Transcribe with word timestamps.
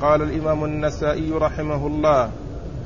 قال 0.00 0.22
الإمام 0.22 0.64
النسائي 0.64 1.32
رحمه 1.32 1.86
الله 1.86 2.30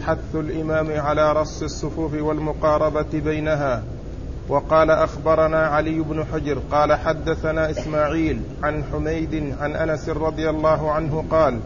حث 0.06 0.34
الإمام 0.34 1.00
على 1.00 1.32
رص 1.32 1.62
الصفوف 1.62 2.14
والمقاربة 2.14 3.20
بينها. 3.24 3.82
وقال 4.48 4.90
أخبرنا 4.90 5.66
علي 5.66 5.98
بن 5.98 6.24
حجر 6.32 6.58
قال 6.70 6.92
حدثنا 6.92 7.70
إسماعيل 7.70 8.40
عن 8.62 8.84
حميد 8.92 9.54
عن 9.60 9.76
أنس 9.76 10.08
رضي 10.08 10.50
الله 10.50 10.90
عنه 10.90 11.24
قال 11.30 11.60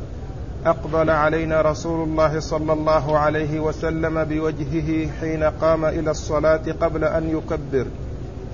أقبل 0.67 1.11
علينا 1.11 1.61
رسول 1.63 2.09
الله 2.09 2.41
صلى 2.41 2.73
الله 2.73 3.19
عليه 3.19 3.61
وسلم 3.61 4.25
بوجهه 4.25 5.11
حين 5.21 5.45
قام 5.45 5.85
إلى 5.85 6.11
الصلاة 6.11 6.63
قبل 6.81 7.05
أن 7.05 7.29
يكبر 7.29 7.87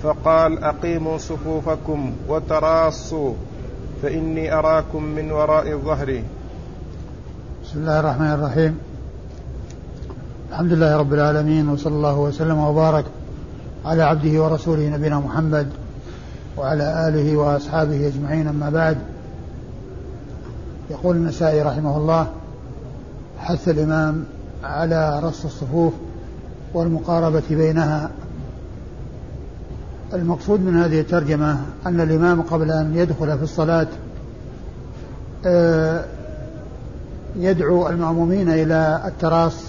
فقال 0.03 0.63
أقيموا 0.63 1.17
صفوفكم 1.17 2.13
وتراصوا 2.29 3.33
فإني 4.01 4.53
أراكم 4.53 5.03
من 5.03 5.31
وراء 5.31 5.77
ظهري 5.77 6.23
بسم 7.65 7.79
الله 7.79 7.99
الرحمن 7.99 8.31
الرحيم. 8.31 8.77
الحمد 10.51 10.73
لله 10.73 10.97
رب 10.97 11.13
العالمين 11.13 11.69
وصلى 11.69 11.95
الله 11.95 12.19
وسلم 12.19 12.57
وبارك 12.57 13.05
على 13.85 14.03
عبده 14.03 14.43
ورسوله 14.43 14.89
نبينا 14.89 15.19
محمد 15.19 15.67
وعلى 16.57 17.07
آله 17.07 17.37
وأصحابه 17.37 18.07
أجمعين 18.07 18.47
أما 18.47 18.69
بعد. 18.69 18.97
يقول 20.89 21.15
النسائي 21.15 21.61
رحمه 21.61 21.97
الله 21.97 22.27
حث 23.39 23.69
الإمام 23.69 24.23
على 24.63 25.19
رص 25.19 25.45
الصفوف 25.45 25.93
والمقاربة 26.73 27.43
بينها. 27.49 28.11
المقصود 30.13 30.59
من 30.59 30.77
هذه 30.77 30.99
الترجمة 30.99 31.59
أن 31.85 32.01
الإمام 32.01 32.41
قبل 32.41 32.71
أن 32.71 32.95
يدخل 32.95 33.37
في 33.37 33.43
الصلاة 33.43 33.87
آه، 35.45 36.05
يدعو 37.39 37.89
المأمومين 37.89 38.49
إلى 38.49 39.01
التراص 39.05 39.63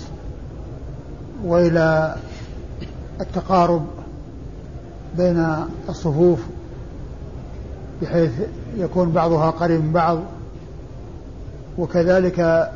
وإلى 1.45 2.17
التقارب 3.21 3.87
بين 5.17 5.47
الصفوف 5.89 6.39
بحيث 8.03 8.31
يكون 8.77 9.11
بعضها 9.11 9.51
قريب 9.51 9.81
من 9.81 9.93
بعض. 9.93 10.19
وكذلك 11.79 12.71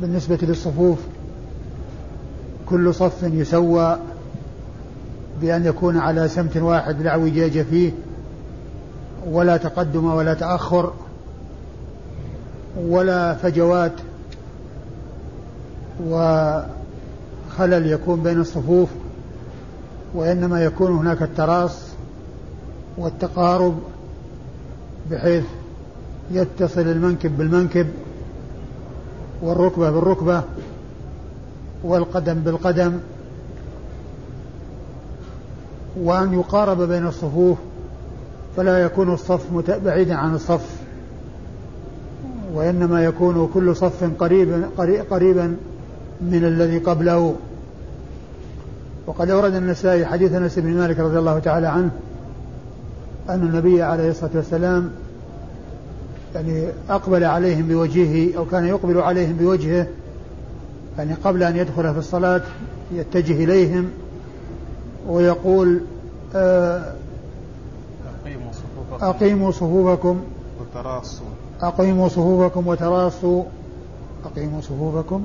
بالنسبة 0.00 0.38
للصفوف 0.42 0.98
كل 2.66 2.94
صف 2.94 3.22
يسوى 3.22 3.98
بأن 5.40 5.66
يكون 5.66 5.98
على 5.98 6.28
سمت 6.28 6.56
واحد 6.56 7.02
لا 7.02 7.10
اعوجاج 7.10 7.62
فيه 7.62 7.92
ولا 9.30 9.56
تقدم 9.56 10.14
ولا 10.14 10.34
تأخر 10.34 10.92
ولا 12.80 13.34
فجوات 13.34 13.92
وخلل 16.00 17.86
يكون 17.86 18.22
بين 18.22 18.40
الصفوف 18.40 18.88
وإنما 20.14 20.64
يكون 20.64 20.92
هناك 20.92 21.22
التراص 21.22 21.78
والتقارب 22.98 23.78
بحيث 25.10 25.44
يتصل 26.30 26.80
المنكب 26.80 27.38
بالمنكب 27.38 27.86
والركبة 29.42 29.90
بالركبة 29.90 30.42
والقدم 31.84 32.34
بالقدم 32.34 32.98
وأن 35.96 36.34
يقارب 36.34 36.82
بين 36.82 37.06
الصفوف 37.06 37.58
فلا 38.56 38.78
يكون 38.78 39.12
الصف 39.14 39.70
بعيدا 39.84 40.14
عن 40.14 40.34
الصف 40.34 40.76
وإنما 42.54 43.04
يكون 43.04 43.50
كل 43.54 43.76
صف 43.76 44.04
قريبا 44.18 44.70
قريبا 45.10 45.56
من 46.20 46.44
الذي 46.44 46.78
قبله. 46.78 47.34
وقد 49.06 49.30
أورد 49.30 49.54
النسائي 49.54 50.06
حديث 50.06 50.32
أنس 50.32 50.58
بن 50.58 50.74
مالك 50.74 50.98
رضي 50.98 51.18
الله 51.18 51.38
تعالى 51.38 51.66
عنه 51.66 51.90
أن 53.28 53.42
النبي 53.42 53.82
عليه 53.82 54.10
الصلاة 54.10 54.30
والسلام 54.34 54.90
يعني 56.34 56.68
أقبل 56.90 57.24
عليهم 57.24 57.68
بوجهه 57.68 58.36
أو 58.38 58.44
كان 58.44 58.64
يقبل 58.66 58.98
عليهم 58.98 59.32
بوجهه 59.32 59.86
يعني 60.98 61.14
قبل 61.14 61.42
أن 61.42 61.56
يدخل 61.56 61.92
في 61.92 61.98
الصلاة 61.98 62.42
يتجه 62.92 63.44
إليهم 63.44 63.90
ويقول 65.08 65.80
آه 66.34 66.92
أقيموا 69.02 69.50
صفوفكم. 69.50 70.20
وتراصوا. 70.60 71.26
أقيموا 71.62 72.08
صفوفكم 72.08 72.66
وتراصوا. 72.66 73.44
أقيموا 74.24 74.60
صفوفكم. 74.60 75.24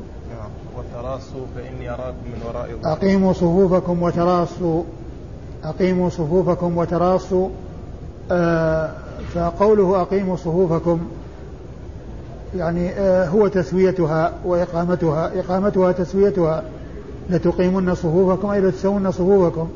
وتراصوا 0.79 1.45
فإني 1.56 1.90
أراكم 1.90 2.17
من 2.25 2.41
وراء 2.47 2.69
أقيموا 2.84 3.34
صفوفكم 3.34 4.03
وتراصوا 4.03 4.84
أقيموا 5.63 6.09
صفوفكم 6.09 6.78
وتراصوا 6.78 7.50
آه 8.31 8.91
فقوله 9.34 10.01
أقيموا 10.01 10.35
صفوفكم 10.35 11.00
يعني 12.56 12.90
آه، 12.90 13.28
هو 13.28 13.47
تسويتها 13.47 14.34
وإقامتها. 14.45 15.40
إقامتها 15.40 15.91
تسويتها. 15.91 16.63
لتقيمن 17.29 17.96
صفوفكم 17.96 18.50
أي 18.50 18.61
لتسون 18.61 19.11
صفوفكم. 19.11 19.69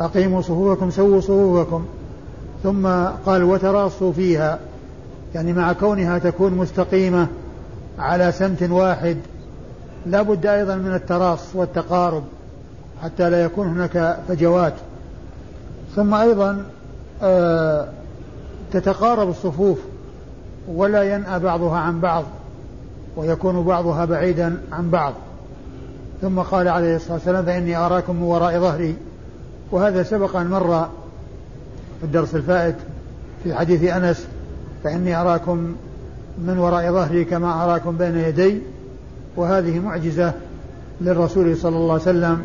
أقيموا 0.00 0.42
صفوفكم 0.42 0.90
سووا 0.90 1.20
صفوفكم. 1.20 1.84
ثم 2.62 2.86
قال 3.26 3.42
وتراصوا 3.42 4.12
فيها 4.12 4.58
يعني 5.34 5.52
مع 5.52 5.72
كونها 5.72 6.18
تكون 6.18 6.54
مستقيمة 6.54 7.26
على 7.98 8.32
سمت 8.32 8.62
واحد 8.62 9.16
لا 10.06 10.22
بد 10.22 10.46
أيضا 10.46 10.76
من 10.76 10.94
التراص 10.94 11.40
والتقارب 11.54 12.22
حتى 13.02 13.30
لا 13.30 13.44
يكون 13.44 13.66
هناك 13.66 14.18
فجوات. 14.28 14.74
ثم 15.96 16.14
أيضا 16.14 16.64
آه 17.22 17.88
تتقارب 18.72 19.28
الصفوف 19.28 19.78
ولا 20.68 21.02
ينأى 21.02 21.38
بعضها 21.38 21.78
عن 21.78 22.00
بعض 22.00 22.24
ويكون 23.16 23.62
بعضها 23.62 24.04
بعيدا 24.04 24.56
عن 24.72 24.90
بعض. 24.90 25.12
ثم 26.22 26.38
قال 26.40 26.68
عليه 26.68 26.96
الصلاة 26.96 27.14
والسلام 27.14 27.44
فإني 27.44 27.76
أراكم 27.76 28.16
من 28.16 28.22
وراء 28.22 28.60
ظهري. 28.60 28.96
وهذا 29.70 30.02
سبق 30.02 30.36
أن 30.36 30.46
مر 30.46 30.88
في 32.00 32.06
الدرس 32.06 32.34
الفائت 32.34 32.76
في 33.44 33.54
حديث 33.54 33.84
أنس 33.84 34.26
فإني 34.84 35.16
أراكم 35.16 35.74
من 36.38 36.58
وراء 36.58 36.92
ظهري 36.92 37.24
كما 37.24 37.64
أراكم 37.64 37.96
بين 37.96 38.16
يدي. 38.16 38.60
وهذه 39.36 39.78
معجزة 39.78 40.32
للرسول 41.00 41.56
صلى 41.56 41.76
الله 41.76 41.92
عليه 41.92 42.02
وسلم 42.02 42.40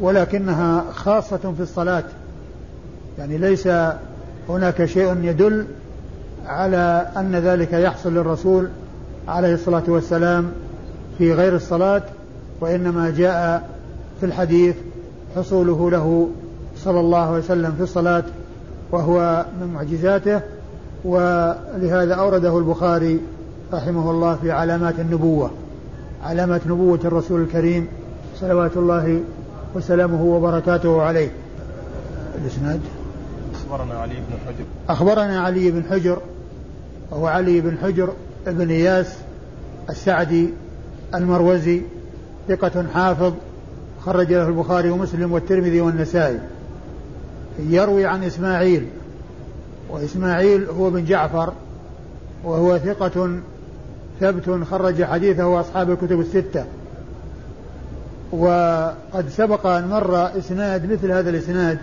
ولكنها 0.00 0.84
خاصة 0.92 1.36
في 1.56 1.60
الصلاة. 1.60 2.04
يعني 3.18 3.38
ليس 3.38 3.68
هناك 4.48 4.84
شيء 4.84 5.16
يدل 5.22 5.66
على 6.46 7.06
أن 7.16 7.36
ذلك 7.36 7.72
يحصل 7.72 8.14
للرسول 8.14 8.68
عليه 9.28 9.54
الصلاة 9.54 9.82
والسلام 9.88 10.52
في 11.18 11.32
غير 11.32 11.56
الصلاة 11.56 12.02
وإنما 12.60 13.10
جاء 13.10 13.68
في 14.20 14.26
الحديث 14.26 14.76
حصوله 15.36 15.90
له 15.90 16.28
صلى 16.76 17.00
الله 17.00 17.18
عليه 17.18 17.38
وسلم 17.38 17.72
في 17.72 17.82
الصلاة 17.82 18.24
وهو 18.92 19.44
من 19.60 19.66
معجزاته. 19.74 20.40
ولهذا 21.04 22.14
أورده 22.14 22.58
البخاري 22.58 23.20
رحمه 23.72 24.10
الله 24.10 24.34
في 24.34 24.50
علامات 24.50 24.94
النبوة. 24.98 25.50
علامات 26.24 26.66
نبوة 26.66 27.00
الرسول 27.04 27.40
الكريم 27.40 27.88
صلوات 28.40 28.76
الله 28.76 29.20
وسلامه 29.74 30.22
وبركاته 30.22 31.02
عليه. 31.02 31.30
الإسناد؟ 32.42 32.80
أخبرنا 33.54 33.94
علي 33.94 34.14
بن 34.14 34.36
حجر. 34.46 34.64
أخبرنا 34.88 35.40
علي 35.40 35.70
بن 35.70 35.84
حجر 35.90 36.18
وهو 37.10 37.26
علي 37.26 37.60
بن 37.60 37.78
حجر 37.82 38.12
بن 38.46 38.70
إياس 38.70 39.14
السعدي 39.90 40.48
المروزي 41.14 41.82
ثقة 42.48 42.84
حافظ 42.94 43.32
خرج 44.06 44.32
له 44.32 44.48
البخاري 44.48 44.90
ومسلم 44.90 45.32
والترمذي 45.32 45.80
والنسائي. 45.80 46.38
يروي 47.58 48.06
عن 48.06 48.24
إسماعيل 48.24 48.86
وإسماعيل 49.90 50.64
هو 50.64 50.90
بن 50.90 51.04
جعفر 51.04 51.52
وهو 52.44 52.78
ثقة 52.78 53.40
ثبت 54.20 54.64
خرج 54.70 55.04
حديثه 55.04 55.60
أصحاب 55.60 55.90
الكتب 55.90 56.20
الستة. 56.20 56.64
وقد 58.32 59.28
سبق 59.28 59.66
أن 59.66 59.88
مر 59.88 60.38
إسناد 60.38 60.92
مثل 60.92 61.12
هذا 61.12 61.30
الإسناد 61.30 61.78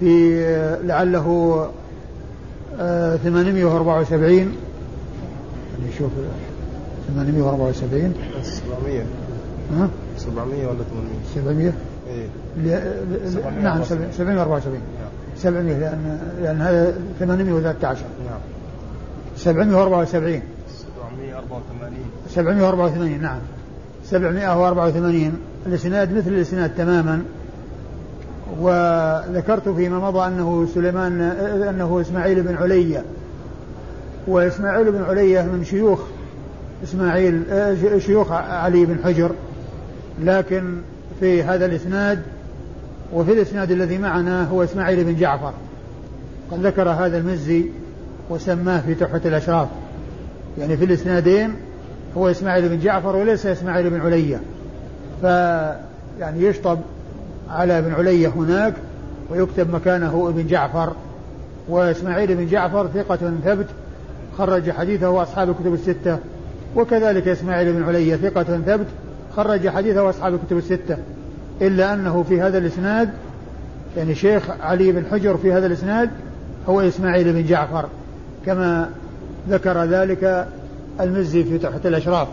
في 0.00 0.40
لعله 0.84 1.68
874 2.78 4.32
يعني 4.36 4.52
شوف 5.98 6.10
874 7.08 8.14
700 8.42 9.04
ها؟ 9.76 9.88
700 10.18 10.66
ولا 10.66 10.78
800 11.34 11.72
700 11.72 11.72
إيه. 12.08 12.26
نعم 13.62 13.84
774 13.84 14.80
700 15.36 15.78
لأن 15.78 16.18
لأن 16.42 16.60
هذا 16.60 16.94
813 17.20 18.00
نعم. 18.30 18.40
774 19.36 20.40
774 21.50 21.98
784 22.28 23.22
نعم. 23.22 23.38
784 24.04 25.32
الإسناد 25.66 26.12
مثل 26.16 26.28
الإسناد 26.28 26.74
تماما. 26.74 27.22
وذكرت 28.60 29.68
فيما 29.68 30.10
مضى 30.10 30.26
أنه 30.26 30.66
سليمان 30.74 31.20
أنه 31.68 32.00
إسماعيل 32.00 32.42
بن 32.42 32.54
علية 32.54 33.04
وإسماعيل 34.26 34.92
بن 34.92 35.02
علية 35.02 35.42
من 35.42 35.64
شيوخ 35.64 36.00
إسماعيل 36.84 37.42
شيوخ 37.98 38.32
علي 38.32 38.86
بن 38.86 38.96
حجر. 39.04 39.30
لكن 40.22 40.76
في 41.20 41.42
هذا 41.42 41.66
الإسناد 41.66 42.22
وفي 43.12 43.32
الإسناد 43.32 43.70
الذي 43.70 43.98
معنا 43.98 44.48
هو 44.48 44.64
إسماعيل 44.64 45.04
بن 45.04 45.14
جعفر. 45.14 45.52
قد 46.50 46.66
ذكر 46.66 46.88
هذا 46.88 47.18
المزي 47.18 47.64
وسماه 48.30 48.80
في 48.80 48.94
تحفة 48.94 49.20
الأشراف. 49.24 49.68
يعني 50.58 50.76
في 50.76 50.84
الإسنادين 50.84 51.54
هو 52.16 52.30
إسماعيل 52.30 52.68
بن 52.68 52.78
جعفر 52.78 53.16
وليس 53.16 53.46
إسماعيل 53.46 53.90
بن 53.90 54.00
علية 54.00 54.40
ف 55.22 55.24
يعني 56.20 56.42
يشطب 56.42 56.78
على 57.50 57.78
ابن 57.78 57.94
علية 57.94 58.28
هناك 58.28 58.74
ويكتب 59.30 59.74
مكانه 59.74 60.28
ابن 60.28 60.46
جعفر. 60.46 60.92
وإسماعيل 61.68 62.36
بن 62.36 62.46
جعفر 62.46 62.86
ثقة 62.86 63.32
ثبت 63.44 63.66
خرج 64.38 64.70
حديثه 64.70 65.22
أصحاب 65.22 65.50
الكتب 65.50 65.74
الستة. 65.74 66.18
وكذلك 66.76 67.28
إسماعيل 67.28 67.72
بن 67.72 67.82
علية 67.82 68.16
ثقة 68.16 68.42
ثبت 68.42 68.86
خرج 69.36 69.68
حديثه 69.68 70.10
أصحاب 70.10 70.34
الكتب 70.34 70.58
الستة. 70.58 70.96
إلا 71.62 71.94
أنه 71.94 72.22
في 72.22 72.40
هذا 72.40 72.58
الإسناد 72.58 73.10
يعني 73.96 74.14
شيخ 74.14 74.50
علي 74.60 74.92
بن 74.92 75.04
حجر 75.10 75.36
في 75.36 75.52
هذا 75.52 75.66
الإسناد 75.66 76.10
هو 76.68 76.80
إسماعيل 76.80 77.32
بن 77.32 77.46
جعفر. 77.46 77.88
كما 78.46 78.90
ذكر 79.48 79.84
ذلك 79.84 80.48
المزي 81.00 81.44
في 81.44 81.58
تحت 81.58 81.86
الأشراف. 81.86 82.28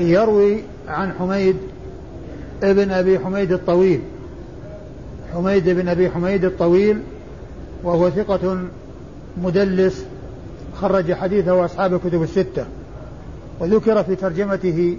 يروي 0.00 0.60
عن 0.88 1.12
حميد 1.12 1.56
ابن 2.62 2.90
أبي 2.90 3.18
حميد 3.18 3.52
الطويل. 3.52 4.00
حميد 5.34 5.68
بن 5.68 5.88
أبي 5.88 6.10
حميد 6.10 6.44
الطويل 6.44 7.00
وهو 7.84 8.10
ثقة 8.10 8.58
مدلس 9.42 10.04
خرج 10.74 11.12
حديثه 11.12 11.64
أصحاب 11.64 11.94
الكتب 11.94 12.22
الستة. 12.22 12.64
وذكر 13.60 14.04
في 14.04 14.16
ترجمته 14.16 14.96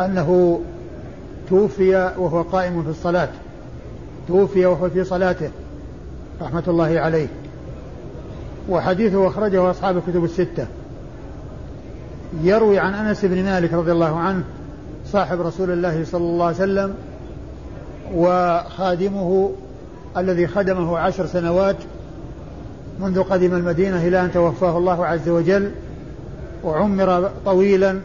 أنه 0.00 0.60
توفي 1.48 2.12
وهو 2.18 2.42
قائم 2.42 2.82
في 2.82 2.88
الصلاة. 2.88 3.28
توفي 4.28 4.66
وهو 4.66 4.90
في 4.90 5.04
صلاته 5.04 5.50
رحمة 6.42 6.64
الله 6.68 7.00
عليه. 7.00 7.26
وحديثه 8.68 9.26
أخرجه 9.26 9.70
أصحاب 9.70 9.96
الكتب 9.96 10.24
الستة. 10.24 10.66
يروي 12.42 12.78
عن 12.78 12.94
أنس 12.94 13.24
بن 13.24 13.44
مالك 13.44 13.72
رضي 13.72 13.92
الله 13.92 14.18
عنه 14.18 14.42
صاحب 15.06 15.40
رسول 15.40 15.70
الله 15.70 16.04
صلى 16.04 16.24
الله 16.24 16.46
عليه 16.46 16.56
وسلم 16.56 16.94
وخادمه 18.14 19.50
الذي 20.16 20.46
خدمه 20.46 20.98
عشر 20.98 21.26
سنوات 21.26 21.76
منذ 23.00 23.22
قدم 23.22 23.54
المدينة 23.54 24.08
إلى 24.08 24.24
أن 24.24 24.32
توفاه 24.32 24.78
الله 24.78 25.06
عز 25.06 25.28
وجل 25.28 25.70
وعمر 26.64 27.30
طويلا 27.44 28.00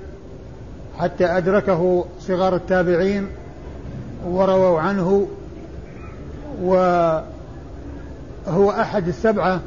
حتى 0.97 1.25
أدركه 1.25 2.05
صغار 2.19 2.55
التابعين 2.55 3.27
ورووا 4.27 4.79
عنه. 4.79 5.27
وهو 6.61 7.21
أحد 8.71 9.07
السبعة 9.07 9.59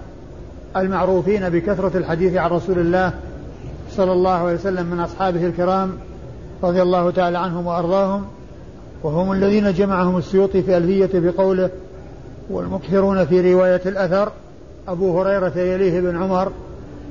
المعروفين 0.76 1.48
بكثرة 1.48 1.98
الحديث 1.98 2.36
عن 2.36 2.50
رسول 2.50 2.78
الله 2.78 3.12
صلى 3.90 4.12
الله 4.12 4.30
عليه 4.30 4.54
وسلم 4.54 4.86
من 4.86 5.00
أصحابه 5.00 5.46
الكرام 5.46 5.92
رضي 6.62 6.82
الله 6.82 7.10
تعالى 7.10 7.38
عنهم 7.38 7.66
وأرضاهم 7.66 8.24
وهم 9.02 9.32
الذين 9.32 9.72
جمعهم 9.72 10.16
السيوطي 10.16 10.62
في 10.62 10.76
ألفية 10.76 11.20
بقوله 11.20 11.70
والمكثرون 12.50 13.26
في 13.26 13.54
رواية 13.54 13.80
الأثر 13.86 14.32
أبو 14.88 15.20
هريرة 15.20 15.58
يليه 15.58 16.00
بن 16.00 16.16
عمر 16.16 16.52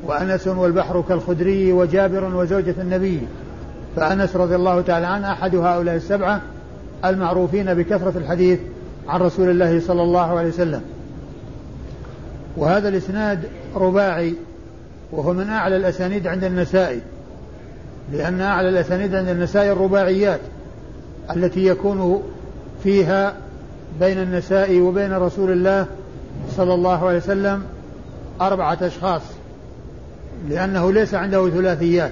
وأنس 0.06 0.48
والبحر 0.48 1.03
كالخدري 1.10 1.74
وجابر 1.74 2.36
وزوجة 2.36 2.75
النبي. 2.81 3.21
فأنس 3.95 4.36
رضي 4.36 4.56
الله 4.56 4.81
تعالى 4.81 5.07
عنه 5.07 5.31
أحد 5.31 5.56
هؤلاء 5.56 5.95
السبعة 5.95 6.42
المعروفين 7.06 7.74
بكثرة 7.74 8.13
الحديث 8.18 8.60
عن 9.07 9.19
رسول 9.19 9.50
الله 9.50 9.80
صلى 9.80 10.01
الله 10.01 10.38
عليه 10.38 10.50
وسلم. 10.50 10.81
وهذا 12.57 12.89
الإسناد 12.89 13.39
رباعي 13.75 14.33
وهو 15.12 15.33
من 15.33 15.50
أعلى 15.50 15.77
الأسانيد 15.77 16.27
عند 16.27 16.44
النسائي 16.44 17.01
لأن 18.12 18.42
أعلى 18.42 18.69
الأسانيد 18.69 19.15
عند 19.15 19.27
النسائي 19.27 19.71
الرباعيات 19.71 20.39
التي 21.36 21.65
يكون 21.65 22.24
فيها 22.83 23.33
بين 24.00 24.18
النسائي 24.21 24.81
وبين 24.81 25.13
رسول 25.13 25.51
الله 25.51 25.86
صلى 26.56 26.74
الله 26.74 27.07
عليه 27.07 27.18
وسلم 27.18 27.63
أربعة 28.42 28.77
أشخاص 28.81 29.21
لأنه 30.50 30.92
ليس 30.92 31.13
عنده 31.13 31.50
ثلاثيات. 31.50 32.12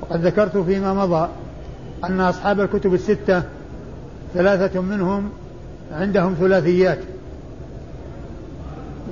وقد 0.00 0.26
ذكرت 0.26 0.56
فيما 0.56 0.94
مضى 0.94 1.28
أن 2.04 2.20
أصحاب 2.20 2.60
الكتب 2.60 2.94
الستة 2.94 3.42
ثلاثة 4.34 4.80
منهم 4.80 5.30
عندهم 5.92 6.34
ثلاثيات. 6.40 6.98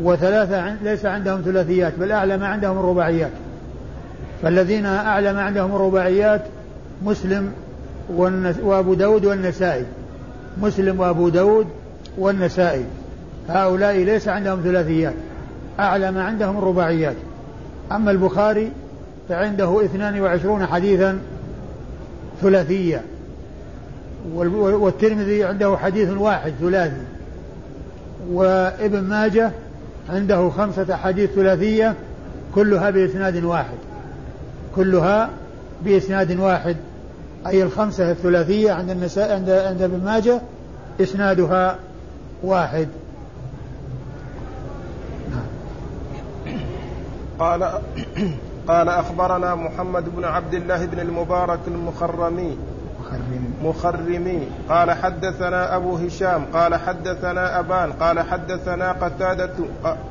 وثلاثة 0.02 0.74
ليس 0.82 1.06
عندهم 1.06 1.42
ثلاثيات 1.44 1.92
بل 1.98 2.12
أعلى 2.12 2.36
ما 2.36 2.46
عندهم 2.46 2.78
الرباعيات. 2.78 3.30
فالذين 4.42 4.86
أعلى 4.86 5.32
ما 5.32 5.42
عندهم 5.42 5.74
الرباعيات 5.76 6.42
مسلم 7.04 7.52
وأبو 8.62 8.94
داود 8.94 9.24
والنسائي. 9.24 9.84
مسلم 10.62 11.00
وأبو 11.00 11.28
داود 11.28 11.66
والنسائي. 12.18 12.84
هؤلاء 13.48 13.96
ليس 13.96 14.28
عندهم 14.28 14.60
ثلاثيات 14.64 15.14
أعلى 15.80 16.10
ما 16.10 16.24
عندهم 16.24 16.58
الرباعيات. 16.58 17.16
أما 17.92 18.10
البخاري 18.10 18.70
فعنده 19.28 19.84
اثنان 19.84 20.20
وعشرون 20.20 20.66
حديثا 20.66 21.18
ثلاثية. 22.42 23.02
والترمذي 24.34 25.44
عنده 25.44 25.76
حديث 25.76 26.10
واحد 26.10 26.52
ثلاثي. 26.60 27.02
وابن 28.30 29.00
ماجه 29.00 29.50
عنده 30.10 30.50
خمسة 30.50 30.94
أحاديث 30.94 31.30
ثلاثية 31.30 31.94
كلها 32.54 32.90
بإسناد 32.90 33.44
واحد. 33.44 33.78
كلها 34.76 35.30
بإسناد 35.84 36.40
واحد. 36.40 36.76
أي 37.46 37.62
الخمسة 37.62 38.10
الثلاثية 38.10 38.72
عند 38.72 38.90
النساء 38.90 39.34
عند 39.34 39.50
عند 39.50 39.82
ابن 39.82 40.04
ماجه 40.04 40.40
إسنادها 41.00 41.78
واحد. 42.42 42.88
قال 47.38 47.80
قال 48.68 48.88
أخبرنا 48.88 49.54
محمد 49.54 50.04
بن 50.16 50.24
عبد 50.24 50.54
الله 50.54 50.86
بن 50.86 51.00
المبارك 51.00 51.60
المخرمي. 51.68 52.56
مخرمي. 53.00 53.39
قال 54.68 54.90
حدثنا 54.90 55.76
أبو 55.76 55.96
هشام 55.96 56.44
قال 56.54 56.74
حدثنا 56.74 57.58
أبان 57.60 57.92
قال 57.92 58.20
حدثنا 58.20 58.92
قتادة 58.92 59.54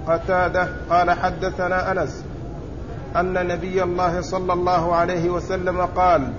قتادة 0.07 0.67
قال 0.89 1.11
حدثنا 1.11 1.91
أنس 1.91 2.23
أن 3.15 3.47
نبي 3.47 3.83
الله 3.83 4.21
صلى 4.21 4.53
الله 4.53 4.95
عليه 4.95 5.29
وسلم 5.29 5.81
قال 5.81 6.31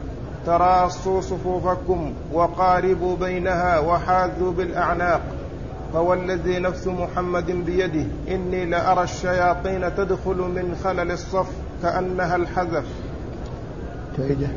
تراصوا 0.46 1.20
صفوفكم 1.20 2.12
وقاربوا 2.32 3.16
بينها 3.16 3.78
وحاذوا 3.78 4.52
بالأعناق 4.52 5.20
فوالذي 5.92 6.58
نفس 6.58 6.86
محمد 6.86 7.50
بيده 7.50 8.06
إني 8.28 8.64
لأرى 8.64 9.02
الشياطين 9.02 9.96
تدخل 9.96 10.36
من 10.36 10.80
خلل 10.84 11.10
الصف 11.10 11.48
كأنها 11.82 12.36
الحذف. 12.36 12.84
تعيده 14.16 14.48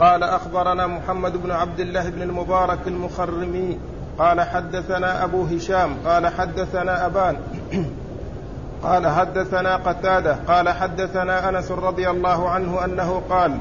قال 0.00 0.22
أخبرنا 0.22 0.86
محمد 0.86 1.42
بن 1.42 1.50
عبد 1.50 1.80
الله 1.80 2.10
بن 2.10 2.22
المبارك 2.22 2.78
المخرمي 2.86 3.78
قال 4.18 4.40
حدثنا 4.40 5.24
أبو 5.24 5.44
هشام 5.44 5.96
قال 6.06 6.26
حدثنا 6.26 7.06
أبان 7.06 7.36
قال 8.84 9.06
حدثنا 9.06 9.76
قتادة 9.76 10.36
قال 10.48 10.68
حدثنا 10.68 11.48
أنس 11.48 11.70
رضي 11.70 12.10
الله 12.10 12.48
عنه 12.48 12.84
أنه 12.84 13.22
قال 13.30 13.58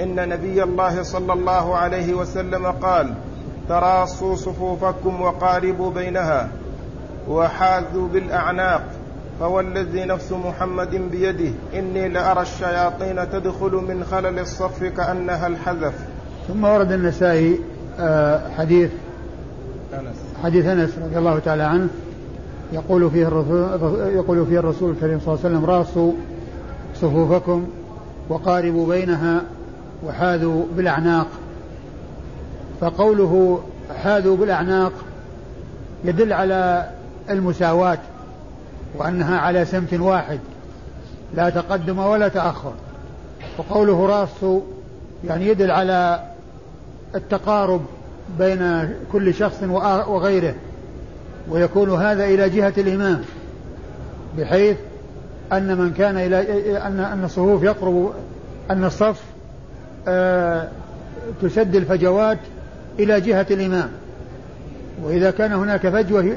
إن 0.00 0.28
نبي 0.28 0.62
الله 0.62 1.02
صلى 1.02 1.32
الله 1.32 1.76
عليه 1.76 2.14
وسلم 2.14 2.66
قال 2.66 3.14
تراصوا 3.68 4.36
صفوفكم 4.36 5.20
وقاربوا 5.20 5.90
بينها 5.90 6.48
وحاذوا 7.28 8.08
فوالذي 9.40 10.04
نفس 10.04 10.32
محمد 10.32 10.90
بيده. 11.10 11.52
إني 11.74 12.08
لأرى 12.08 12.42
الشياطين 12.42 13.30
تدخل 13.30 13.72
من 13.72 14.04
خلل 14.10 14.38
الصف 14.38 14.84
كأنها 14.84 15.46
الحذف. 15.46 15.94
ثم 16.48 16.64
ورد 16.64 16.92
النسائي 16.92 17.60
آه، 18.00 18.48
حديث 18.48 18.90
أنس. 19.94 20.16
حديث 20.42 20.66
أنس 20.66 20.98
رضي 20.98 21.18
الله 21.18 21.38
تعالى 21.38 21.62
عنه. 21.62 21.88
يقول 22.72 23.10
فيه 23.10 23.28
الرسول 23.28 23.80
يقول 24.14 24.46
فيه 24.46 24.58
الرسول 24.58 24.90
الكريم 24.90 25.20
صلى 25.20 25.34
الله 25.34 25.44
عليه 25.44 25.56
وسلم 25.56 25.70
راسوا 25.70 26.12
صفوفكم 26.94 27.66
وقاربوا 28.28 28.88
بينها 28.88 29.42
وحاذوا 30.06 30.64
بالأعناق. 30.76 31.26
فقوله 32.80 33.60
حاذوا 34.02 34.36
بالأعناق 34.36 34.92
يدل 36.04 36.32
على 36.32 36.88
المساواة. 37.30 37.98
وأنها 38.94 39.38
على 39.38 39.64
سمت 39.64 39.94
واحد 39.94 40.38
لا 41.34 41.50
تقدم 41.50 41.98
ولا 41.98 42.28
تأخر. 42.28 42.72
وقوله 43.58 44.06
راس 44.06 44.60
يعني 45.24 45.48
يدل 45.48 45.70
على 45.70 46.24
التقارب 47.14 47.80
بين 48.38 48.90
كل 49.12 49.34
شخص 49.34 49.62
وغيره. 50.08 50.54
ويكون 51.50 51.90
هذا 51.90 52.24
إلى 52.24 52.50
جهة 52.50 52.72
الإمام 52.78 53.22
بحيث 54.38 54.76
أن 55.52 55.78
من 55.78 55.92
كان 55.92 56.16
إلى 56.16 56.38
أن 56.78 57.00
أن 57.00 57.24
الصفوف 57.24 57.62
يقرب 57.62 58.12
أن 58.70 58.84
الصف 58.84 59.22
آه 60.08 60.68
تسد 61.42 61.76
الفجوات 61.76 62.38
إلى 62.98 63.20
جهة 63.20 63.46
الإمام. 63.50 63.88
وإذا 65.02 65.30
كان 65.30 65.52
هناك 65.52 65.88
فجوة 65.88 66.36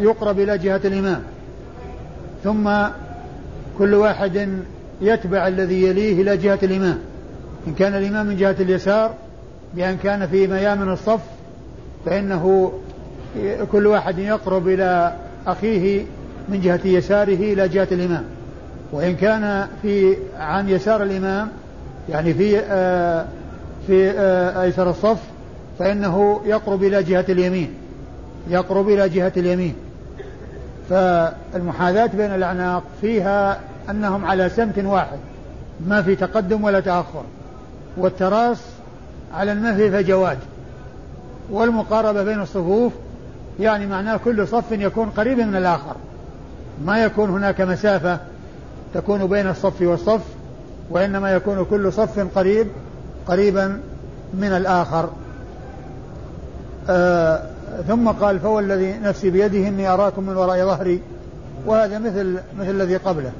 يقرب 0.00 0.40
إلى 0.40 0.58
جهة 0.58 0.80
الإمام. 0.84 1.22
ثم 2.44 2.70
كل 3.78 3.94
واحد 3.94 4.48
يتبع 5.00 5.48
الذي 5.48 5.82
يليه 5.82 6.22
إلى 6.22 6.36
جهة 6.36 6.58
الإمام. 6.62 6.98
إن 7.66 7.74
كان 7.74 7.94
الإمام 7.94 8.26
من 8.26 8.36
جهة 8.36 8.56
اليسار 8.60 9.14
بأن 9.74 9.96
كان 9.96 10.26
في 10.26 10.46
ميامن 10.46 10.92
الصف 10.92 11.20
فإنه 12.06 12.72
كل 13.72 13.86
واحد 13.86 14.18
يقرب 14.18 14.68
إلى 14.68 15.16
أخيه 15.46 16.04
من 16.48 16.60
جهة 16.60 16.80
يساره 16.84 17.52
إلى 17.52 17.68
جهة 17.68 17.88
الإمام. 17.92 18.24
وإن 18.92 19.16
كان 19.16 19.66
في 19.82 20.16
عن 20.38 20.68
يسار 20.68 21.02
الإمام 21.02 21.48
يعني 22.08 22.34
في 22.34 22.58
آه 22.58 23.26
في 23.86 24.10
آه 24.10 24.62
أيسر 24.62 24.90
الصف 24.90 25.18
فإنه 25.78 26.40
يقرب 26.46 26.84
إلى 26.84 27.02
جهة 27.02 27.24
اليمين. 27.28 27.74
يقرب 28.50 28.88
إلى 28.88 29.08
جهة 29.08 29.32
اليمين. 29.36 29.74
فالمحاذاة 30.90 32.06
بين 32.06 32.34
الأعناق 32.34 32.82
فيها 33.00 33.60
أنهم 33.90 34.24
على 34.24 34.48
سمت 34.48 34.78
واحد 34.78 35.18
ما 35.86 36.02
في 36.02 36.16
تقدم 36.16 36.64
ولا 36.64 36.80
تأخر. 36.80 37.22
والتراص 37.96 38.58
على 39.34 39.52
المهي 39.52 39.90
فجوات 39.90 40.38
والمقاربة 41.50 42.22
بين 42.22 42.40
الصفوف 42.40 42.92
يعني 43.60 43.86
معناه 43.86 44.16
كل 44.16 44.48
صف 44.48 44.72
يكون 44.72 45.10
قريب 45.10 45.38
من 45.38 45.56
الآخر. 45.56 45.96
ما 46.84 47.04
يكون 47.04 47.30
هناك 47.30 47.60
مسافة 47.60 48.18
تكون 48.94 49.26
بين 49.26 49.48
الصف 49.48 49.82
والصف 49.82 50.22
وإنما 50.90 51.32
يكون 51.32 51.64
كل 51.64 51.92
صف 51.92 52.38
قريب 52.38 52.66
قريبا 53.26 53.80
من 54.34 54.48
الآخر. 54.48 55.08
آه 56.88 57.42
ثم 57.88 58.08
قال 58.08 58.40
فهو 58.40 58.60
الذي 58.60 58.94
نفسي 59.02 59.30
بيده 59.30 59.68
إني 59.68 59.88
أراكم 59.88 60.22
من 60.22 60.36
وراء 60.36 60.64
ظهري. 60.64 61.00
وهذا 61.66 61.98
مثل 61.98 62.38
مثل 62.58 62.70
الذي 62.70 62.96
قبله. 62.96 63.32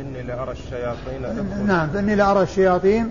إني 0.00 0.22
لأرى 0.22 0.52
الشياطين 0.52 1.66
نعم 1.66 1.88
فإني 1.88 2.14
لأرى 2.14 2.42
الشياطين 2.42 3.10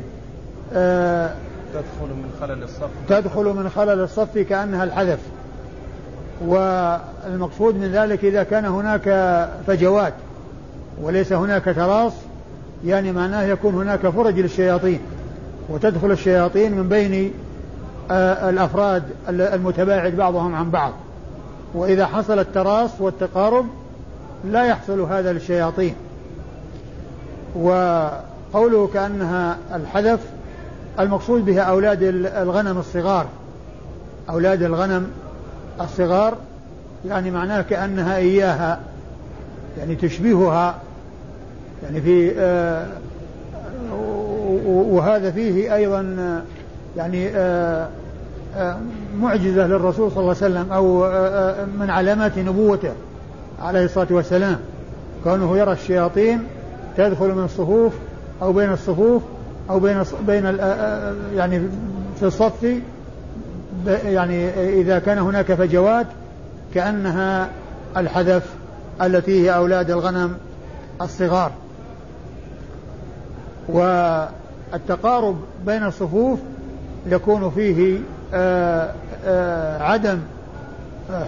آه 0.74 1.34
تدخل 1.74 2.14
من 2.14 2.32
خلل 2.42 2.64
الصف. 2.64 2.90
تدخل 3.10 3.44
من 3.44 3.70
خلل 3.70 4.00
الصف 4.00 4.38
كأنها 4.38 4.84
الحذف. 4.84 5.20
والمقصود 6.42 7.76
من 7.76 7.92
ذلك 7.92 8.26
إذا 8.26 8.44
كان 8.44 8.66
هناك 8.66 9.48
فجوات 9.68 10.14
وليس 11.02 11.34
هناك 11.34 11.66
تراص 11.66 12.14
يعني 12.86 13.12
معناه 13.12 13.44
يكون 13.44 13.76
هناك 13.76 14.08
فرج 14.08 14.40
للشياطين. 14.40 15.00
وتدخل 15.70 16.12
الشياطين 16.12 16.72
من 16.72 16.90
بين 16.90 17.34
الأفراد 18.12 19.04
المتباعد 19.30 20.16
بعضهم 20.16 20.56
عن 20.56 20.72
بعض. 20.72 20.94
وإذا 21.74 22.06
حصل 22.06 22.40
التراص 22.40 22.90
والتقارب 23.00 23.66
لا 24.46 24.64
يحصل 24.64 25.00
هذا 25.02 25.34
للشياطين. 25.34 25.96
وقوله 27.56 28.90
كأنها 28.94 29.58
الحذف 29.74 30.20
المقصود 31.00 31.46
بها 31.46 31.62
أولاد 31.62 32.04
الغنم 32.26 32.78
الصغار. 32.78 33.26
أولاد 34.30 34.64
الغنم 34.64 35.12
الصغار 35.82 36.38
يعني 37.08 37.32
معناه 37.32 37.62
كأنها 37.62 38.18
إياها 38.18 38.80
يعني 39.78 39.96
تشبهها 39.96 40.76
يعني 41.84 42.02
في 42.02 42.34
آه 42.38 42.88
وهذا 44.66 45.32
فيه 45.32 45.76
أيضا 45.76 46.02
يعني 46.98 47.28
آه 47.28 47.90
آه 48.56 48.78
معجزة 49.20 49.68
للرسول 49.68 50.12
صلى 50.12 50.20
الله 50.20 50.36
عليه 50.42 50.54
وسلم 50.54 50.72
أو 50.72 51.06
آه، 51.06 51.66
من 51.80 51.90
علامات 51.90 52.38
نبوته 52.38 52.92
عليه 53.62 53.86
الصلاة 53.86 54.08
والسلام. 54.12 54.60
كونه 55.24 55.58
يرى 55.58 55.72
الشياطين 55.72 56.44
تدخل 56.98 57.36
من 57.36 57.44
الصفوف 57.44 57.94
أو 58.42 58.54
بين 58.54 58.72
الصفوف 58.72 59.24
أو 59.70 59.80
بين 59.80 60.04
بين 60.28 60.46
يعني 61.36 61.62
في 62.20 62.24
الصف 62.24 62.76
يعني 64.06 64.50
إذا 64.82 65.00
كان 65.00 65.18
هناك 65.18 65.54
فجوات 65.54 66.08
كأنها 66.74 67.50
الحذف 67.98 68.44
التي 69.02 69.44
هي 69.44 69.56
أولاد 69.56 69.92
الغنم 69.92 70.38
الصغار. 71.02 71.52
والتقارب 73.70 75.38
بين 75.66 75.84
الصفوف 75.84 76.40
يكون 77.06 77.52
فيه 77.52 78.00
آآ 78.34 78.94
آآ 79.26 79.84
عدم 79.84 80.20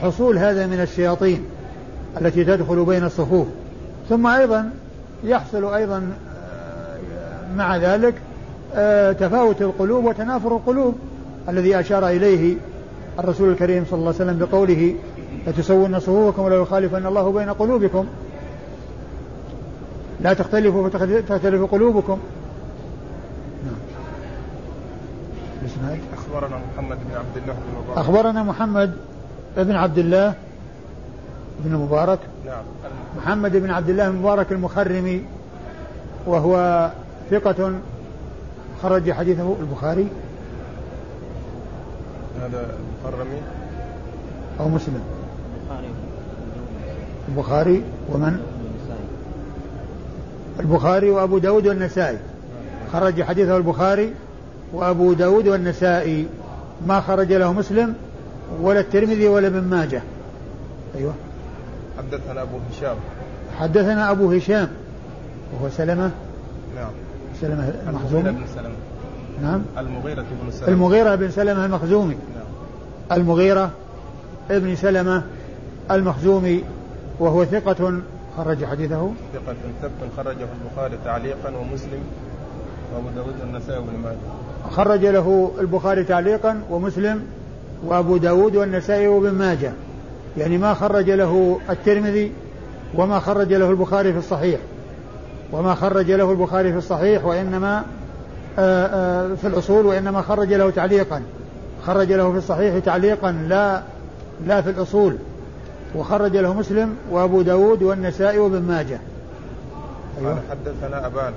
حصول 0.02 0.38
هذا 0.38 0.68
من 0.68 0.80
الشياطين 0.80 1.46
التي 2.22 2.44
تدخل 2.44 2.86
بين 2.86 3.04
الصفوف. 3.04 3.48
ثم 4.10 4.28
أيضا 4.28 4.70
يحصل 5.24 5.74
أيضا 5.74 6.12
مع 7.56 7.78
ذلك 7.78 8.14
تفاوت 9.20 9.62
القلوب 9.62 10.06
وتنافر 10.06 10.56
القلوب 10.56 10.96
الذي 11.50 11.80
أشار 11.80 12.08
إليه 12.08 12.56
الرسول 13.20 13.50
الكريم 13.52 13.86
صلى 13.90 14.00
الله 14.00 14.14
عليه 14.20 14.32
وسلم 14.32 14.38
بقوله 14.38 14.96
لتسون 15.48 16.00
صفوفكم 16.00 16.42
ولا 16.42 16.56
يخالفن 16.56 17.06
الله 17.06 17.32
بين 17.32 17.50
قلوبكم؟ 17.50 18.06
لا 20.22 20.34
تختلفوا 20.34 20.90
فتختلف 20.90 21.64
قلوبكم 21.64 22.20
نعم 23.66 23.78
أخبرنا 26.32 26.58
محمد 26.78 26.98
بن 27.10 27.16
عبد 27.16 27.38
الله 27.38 27.54
بن 27.54 27.74
مبارك. 27.78 27.98
أخبرنا 27.98 28.44
محمد 28.44 28.94
بن 29.58 29.76
عبد 29.76 29.98
الله 29.98 30.34
بن 31.60 31.76
مبارك. 31.76 32.20
نعم. 32.46 32.64
محمد 33.18 33.58
بن 33.58 33.70
عبد 33.70 33.90
الله 33.90 34.08
المبارك 34.08 34.52
المخرمي 34.52 35.26
وهو 36.26 36.90
ثقة 37.32 37.74
خرج 38.84 39.12
حديثه 39.12 39.56
البخاري. 39.60 40.08
هذا 42.42 42.76
المخرمي. 43.06 43.42
أو 44.60 44.70
مسلم. 44.70 45.02
البخاري. 47.30 47.84
ومن؟ 48.10 48.40
البخاري 50.60 51.10
وأبو 51.10 51.38
داود 51.38 51.68
والنسائي. 51.68 52.18
خرج 52.94 53.24
حديثه 53.24 53.58
البخاري. 53.58 54.14
وأبو 54.74 55.14
داود 55.14 55.48
والنسائي 55.48 56.28
ما 56.88 57.02
خرج 57.02 57.34
له 57.34 57.54
مسلم 57.54 57.94
ولا 58.62 58.80
الترمذي 58.80 59.28
ولا 59.28 59.48
ابن 59.48 59.64
ماجه. 59.64 60.02
أيوه. 60.96 61.14
حدثنا 61.98 62.42
أبو 62.42 62.58
هشام. 62.72 62.96
حدثنا 63.60 64.12
أبو 64.12 64.32
هشام. 64.32 64.68
وهو 65.54 65.70
سلمة. 65.70 66.12
نعم. 66.76 66.92
سلمة 67.42 67.74
المخزومي 67.88 68.32
بن 68.32 68.44
سلمة. 68.56 68.76
نعم. 69.42 69.62
المغيرة 69.78 70.22
بن 70.22 70.52
سلمة. 70.52 70.68
المغيرة 70.68 71.16
بن 71.16 71.32
سلمة 71.32 71.66
المخزومي. 71.66 72.16
نعم. 72.16 73.20
المغيرة 73.20 73.72
ابن 74.52 74.76
سلمة 74.76 75.24
المخزومي 75.92 76.64
وهو 77.20 77.46
ثقة 77.46 78.02
خرج 78.38 78.66
حديثه. 78.66 79.12
ثقة 79.34 79.56
ثبت 79.82 80.12
خرجه 80.18 80.48
البخاري 80.62 80.98
تعليقا 81.06 81.50
ومسلم 81.50 82.04
وابو 82.96 83.08
داود 83.16 83.34
والنسائي 83.42 83.80
وابن 83.80 84.00
ماجه. 84.04 84.18
خرج 84.72 85.06
له 85.06 85.52
البخاري 85.60 86.04
تعليقا 86.04 86.62
ومسلم 86.70 87.22
وأبو 87.86 88.18
داود 88.18 88.56
والنسائي 88.56 89.08
وابن 89.08 89.32
ماجه. 89.32 89.72
يعني 90.38 90.58
ما 90.58 90.74
خرج 90.74 91.10
له 91.10 91.60
الترمذي 91.70 92.32
وما 92.96 93.20
خرج 93.20 93.54
له 93.54 93.70
البخاري 93.70 94.14
في 94.14 94.20
الصحيح. 94.20 94.60
وما 95.52 95.76
خرج 95.76 96.12
له 96.12 96.32
البخاري 96.32 96.72
في 96.72 96.78
الصحيح 96.78 97.26
وإنما 97.26 97.84
آه، 98.60 98.86
آه، 98.86 99.36
في 99.36 99.48
الأصول 99.48 99.86
وإنما 99.86 100.22
خرج 100.22 100.54
له 100.54 100.70
تعليقا. 100.70 101.22
خرج 101.86 102.12
له 102.12 102.32
في 102.32 102.38
الصحيح 102.38 102.78
تعليقا 102.78 103.32
لا 103.32 103.82
لا 104.48 104.62
في 104.62 104.70
الأصول. 104.70 105.18
وخرج 105.96 106.38
له 106.38 106.54
مسلم 106.54 106.96
وأبو 107.12 107.42
داود 107.42 107.84
والنسائي 107.84 108.40
وابن 108.40 108.62
ماجه. 108.62 109.00
أيوة. 110.20 110.38
حدثنا 110.50 111.06
أبان. 111.06 111.34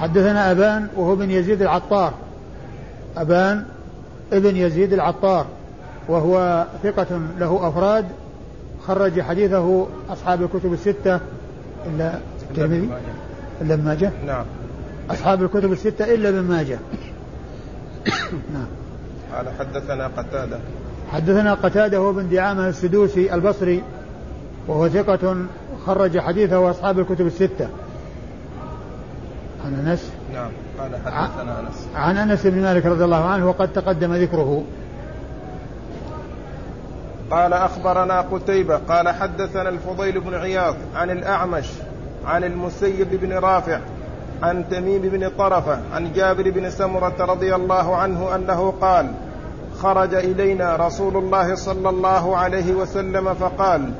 حدثنا 0.00 0.50
أبان 0.50 0.88
وهو 0.96 1.16
بن 1.16 1.30
يزيد 1.30 1.62
العطار. 1.62 2.12
أبان 3.16 3.64
ابن 4.32 4.56
يزيد 4.56 4.92
العطار. 4.92 5.46
وهو 6.08 6.66
ثقة 6.82 7.20
له 7.38 7.68
أفراد. 7.68 8.04
خرج 8.86 9.20
حديثه 9.20 9.86
أصحاب 10.10 10.42
الكتب 10.42 10.72
الستة. 10.72 11.20
إلا 11.86 12.18
الترمذي؟ 12.50 12.88
إلا 13.62 13.74
ابن 13.74 13.84
ماجه. 13.84 14.10
نعم. 14.26 14.44
أصحاب 15.10 15.42
الكتب 15.42 15.72
الستة 15.72 16.14
إلا 16.14 16.28
ابن 16.28 16.40
ماجه. 16.40 16.78
نعم. 18.54 18.66
قال 19.34 19.46
حدثنا 19.58 20.06
قتادة. 20.06 20.58
حدثنا 21.12 21.54
قتادة 21.54 21.98
هو 21.98 22.12
بن 22.12 22.28
دعامة 22.28 22.68
السدوسي 22.68 23.34
البصري. 23.34 23.82
وهو 24.68 24.88
ثقة 24.88 25.36
خرج 25.86 26.18
حديثه 26.18 26.70
أصحاب 26.70 26.98
الكتب 26.98 27.26
الستة. 27.26 27.68
عن 29.66 29.86
أنس؟ 29.86 30.12
نعم 30.34 30.50
قال 30.78 30.96
حدثنا 30.96 31.60
أنس. 31.60 31.88
عن 31.94 32.16
أنس 32.16 32.46
بن 32.46 32.62
مالك 32.62 32.86
رضي 32.86 33.04
الله 33.04 33.24
عنه 33.24 33.48
وقد 33.48 33.72
تقدم 33.72 34.14
ذكره. 34.14 34.62
قال 37.30 37.52
أخبرنا 37.52 38.20
قتيبة 38.20 38.76
قال 38.76 39.08
حدثنا 39.08 39.68
الفضيل 39.68 40.20
بن 40.20 40.34
عياض 40.34 40.74
عن 40.94 41.10
الأعمش 41.10 41.66
عن 42.26 42.44
المسيب 42.44 43.08
بن 43.20 43.32
رافع 43.32 43.80
عن 44.42 44.64
تميم 44.70 45.02
بن 45.02 45.28
طرفة 45.38 45.78
عن 45.92 46.12
جابر 46.12 46.50
بن 46.50 46.70
سمرة 46.70 47.14
رضي 47.20 47.54
الله 47.54 47.96
عنه 47.96 48.34
أنه 48.34 48.70
قال 48.80 49.12
خرج 49.78 50.14
إلينا 50.14 50.76
رسول 50.76 51.16
الله 51.16 51.54
صلى 51.54 51.88
الله 51.88 52.36
عليه 52.36 52.74
وسلم 52.74 53.34
فقال 53.34 53.90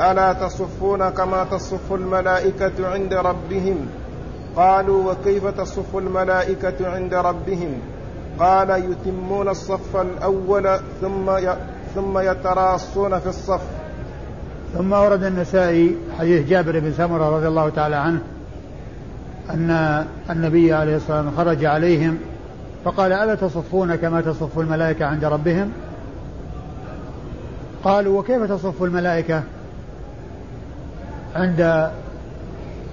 ألا 0.00 0.32
تصفون 0.32 1.08
كما 1.08 1.44
تصف 1.44 1.92
الملائكة 1.92 2.88
عند 2.92 3.14
ربهم؟ 3.14 3.86
قالوا 4.56 5.12
وكيف 5.12 5.46
تصف 5.46 5.96
الملائكة 5.96 6.88
عند 6.88 7.14
ربهم؟ 7.14 7.72
قال 8.38 8.70
يتمون 8.70 9.48
الصف 9.48 9.96
الأول 9.96 10.78
ثم 11.00 11.38
ثم 11.94 12.18
يتراصون 12.18 13.18
في 13.18 13.26
الصف. 13.26 13.60
ثم 14.74 14.92
ورد 14.92 15.24
النسائي 15.24 15.96
حديث 16.18 16.48
جابر 16.48 16.80
بن 16.80 16.92
سمرة 16.92 17.36
رضي 17.36 17.48
الله 17.48 17.68
تعالى 17.68 17.96
عنه 17.96 18.20
أن 19.50 20.04
النبي 20.30 20.72
عليه 20.72 20.96
الصلاة 20.96 21.16
والسلام 21.16 21.36
خرج 21.36 21.64
عليهم 21.64 22.18
فقال 22.84 23.12
ألا 23.12 23.34
تصفون 23.34 23.94
كما 23.96 24.20
تصف 24.20 24.58
الملائكة 24.58 25.06
عند 25.06 25.24
ربهم؟ 25.24 25.72
قالوا 27.84 28.20
وكيف 28.20 28.42
تصف 28.42 28.82
الملائكة 28.82 29.42
عند 31.36 31.90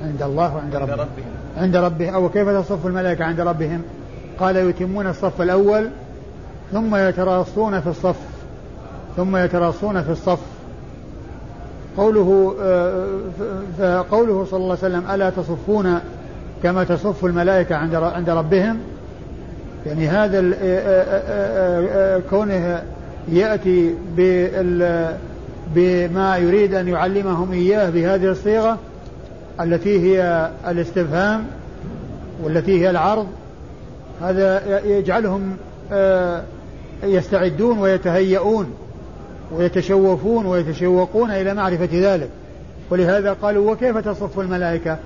عند 0.04 0.22
الله 0.22 0.56
وعند 0.56 0.76
ربهم, 0.76 1.00
ربهم. 1.00 1.43
عند 1.58 1.76
ربهم. 1.76 2.14
أو 2.14 2.30
كيف 2.30 2.50
تصف 2.50 2.88
الملائكة 2.88 3.26
عند 3.26 3.42
ربهم؟ 3.42 3.82
قال 4.40 4.58
يتمون 4.58 5.08
الصف 5.08 5.42
الأول 5.42 5.90
ثم 6.72 6.96
يتراصون 6.96 7.82
في 7.82 7.88
الصف. 7.88 8.20
ثم 9.18 9.38
يتراصون 9.38 10.04
في 10.04 10.10
الصف. 10.10 10.40
قوله 11.98 12.56
آه، 12.62 13.08
فقوله 13.80 14.46
صلى 14.46 14.58
الله 14.58 14.78
عليه 14.84 14.96
وسلم 14.96 15.12
ألا 15.12 15.30
تصفون 15.30 16.00
كما 16.64 16.84
تصف 16.84 17.26
الملائكة 17.26 17.76
عند 17.76 17.96
عند 17.96 18.30
ربهم؟ 18.30 18.80
يعني 19.86 20.08
هذا 20.08 20.40
آه، 20.40 20.56
آه، 20.64 22.22
كونه 22.30 22.84
يأتي 23.28 23.96
بما 25.76 26.38
يريد 26.38 26.74
أن 26.74 26.88
يعلمهم 26.88 27.52
إياه 27.52 27.90
بهذه 27.90 28.26
الصيغة 28.32 28.78
التي 29.62 30.00
هي 30.00 30.50
الاستفهام 30.68 31.46
والتي 32.44 32.82
هي 32.82 32.90
العرض 32.90 33.28
هذا 34.22 34.80
يجعلهم 34.86 35.58
يستعدون 37.04 37.78
ويتهيئون 37.78 38.74
ويتشوفون 39.52 40.46
ويتشوقون 40.46 41.32
إلى 41.32 41.54
معرفة 41.54 41.90
ذلك. 41.94 42.30
ولهذا 42.90 43.34
قالوا 43.34 43.72
وكيف 43.72 43.98
تصف 43.98 44.40
الملائكة؟ 44.40 44.98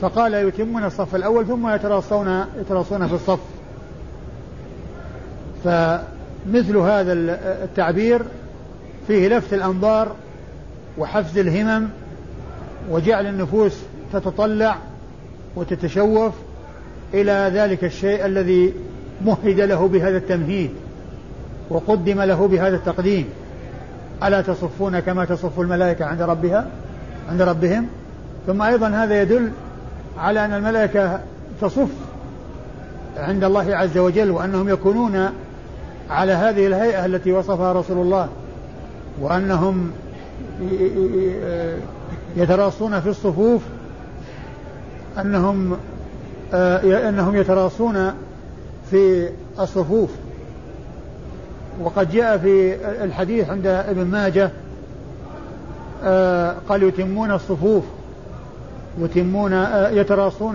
فقال 0.00 0.34
يتمون 0.34 0.84
الصف 0.84 1.14
الأول 1.14 1.46
ثم 1.46 1.68
يتراصون 1.74 2.44
يتراصون 2.60 3.06
في 3.06 3.14
الصف. 3.14 3.40
فمثل 5.64 6.76
هذا 6.76 7.12
التعبير 7.64 8.22
فيه 9.06 9.28
لفت 9.28 9.54
الأنظار 9.54 10.12
وحفز 10.98 11.38
الهمم 11.38 11.88
وجعل 12.90 13.26
النفوس 13.26 13.72
تتطلع 14.12 14.76
وتتشوف 15.56 16.32
إلى 17.14 17.50
ذلك 17.54 17.84
الشيء 17.84 18.26
الذي 18.26 18.74
مهد 19.24 19.60
له 19.60 19.88
بهذا 19.88 20.16
التمهيد 20.16 20.70
وقدم 21.70 22.20
له 22.22 22.48
بهذا 22.48 22.76
التقديم. 22.76 23.28
ألا 24.24 24.40
تصفون 24.40 25.00
كما 25.00 25.24
تصف 25.24 25.60
الملائكة 25.60 26.04
عند 26.04 26.22
ربها؟ 26.22 26.66
عند 27.28 27.42
ربهم؟ 27.42 27.86
ثم 28.46 28.62
أيضا 28.62 28.88
هذا 28.88 29.22
يدل 29.22 29.50
على 30.18 30.44
أن 30.44 30.54
الملائكة 30.54 31.20
تصف 31.60 31.88
عند 33.16 33.44
الله 33.44 33.76
عز 33.76 33.98
وجل 33.98 34.30
وأنهم 34.30 34.68
يكونون 34.68 35.28
على 36.10 36.32
هذه 36.32 36.66
الهيئة 36.66 37.06
التي 37.06 37.32
وصفها 37.32 37.72
رسول 37.72 37.98
الله 37.98 38.28
وأنهم 39.20 39.90
يتراصون 42.36 43.00
في 43.00 43.08
الصفوف 43.08 43.62
أنهم 45.20 45.76
أنهم 47.08 47.36
يتراصون 47.36 48.12
في 48.90 49.28
الصفوف 49.60 50.10
وقد 51.80 52.10
جاء 52.10 52.38
في 52.38 52.74
الحديث 53.04 53.50
عند 53.50 53.66
ابن 53.66 54.04
ماجه 54.04 54.50
آه، 56.04 56.54
قال 56.68 56.82
يتمون 56.82 57.30
الصفوف 57.30 57.84
يتمون 58.98 59.52
آه، 59.52 59.88
يتراصون 59.88 60.54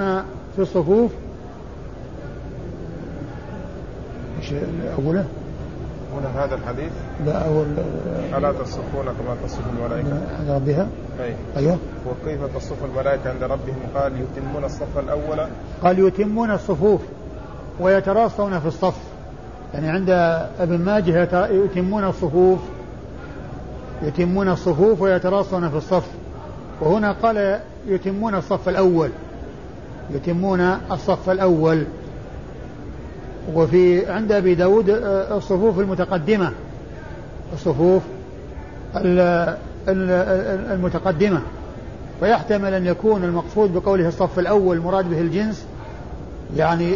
في 0.55 0.61
الصفوف 0.61 1.11
إيش 4.39 4.53
أقوله؟ 4.97 5.25
هنا 6.13 6.45
هذا 6.45 6.55
الحديث؟ 6.55 6.91
لا 7.25 7.47
أول 7.47 7.65
ألا 8.37 8.51
تصفون 8.51 9.05
كما 9.05 9.35
تصف 9.45 9.59
الملائكة؟ 9.73 10.21
عند 10.39 10.49
ربها. 10.49 10.87
أي. 11.19 11.35
أيوه. 11.57 11.77
وكيف 12.07 12.55
تصف 12.55 12.85
الملائكة 12.85 13.29
عند 13.29 13.43
ربهم؟ 13.43 13.79
قال 13.95 14.13
يتمون 14.21 14.63
الصف 14.63 14.97
الأول. 14.99 15.47
قال 15.83 15.99
يتمون 15.99 16.51
الصفوف 16.51 17.01
ويتراصون 17.79 18.59
في 18.59 18.65
الصف. 18.65 18.97
يعني 19.73 19.89
عند 19.89 20.09
ابن 20.59 20.77
ماجه 20.77 21.47
يتمون 21.51 22.03
الصفوف. 22.03 22.59
يتمون 24.01 24.49
الصفوف 24.49 25.01
ويتراصون 25.01 25.69
في 25.69 25.77
الصف. 25.77 26.07
وهنا 26.81 27.11
قال 27.11 27.59
يتمون 27.87 28.35
الصف 28.35 28.69
الأول. 28.69 29.09
يتمون 30.11 30.61
الصف 30.91 31.29
الأول. 31.29 31.85
وفي 33.53 34.11
عند 34.11 34.31
أبي 34.31 34.55
داود 34.55 34.89
آه، 34.89 35.37
الصفوف 35.37 35.79
المتقدمة. 35.79 36.51
الصفوف 37.53 38.03
المتقدمة. 40.71 41.41
فيحتمل 42.19 42.73
أن 42.73 42.85
يكون 42.85 43.23
المقصود 43.23 43.73
بقوله 43.73 44.07
الصف 44.07 44.39
الأول 44.39 44.77
المراد 44.77 45.09
به 45.09 45.21
الجنس 45.21 45.65
يعني 46.57 46.95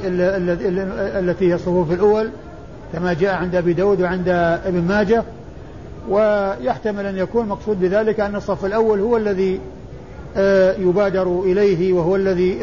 التي 1.19 1.49
هي 1.49 1.53
الصفوف 1.53 1.91
الأول 1.91 2.29
كما 2.93 3.13
جاء 3.13 3.35
عند 3.35 3.55
أبي 3.55 3.73
داود 3.73 4.01
وعند 4.01 4.29
ابن 4.65 4.81
ماجه. 4.81 5.23
ويحتمل 6.09 7.05
أن 7.05 7.17
يكون 7.17 7.47
مقصود 7.47 7.79
بذلك 7.79 8.19
أن 8.19 8.35
الصف 8.35 8.65
الأول 8.65 8.99
هو 8.99 9.17
الذي 9.17 9.59
آه، 10.37 10.73
يبادر 10.73 11.41
إليه 11.45 11.93
وهو 11.93 12.15
الذي 12.15 12.59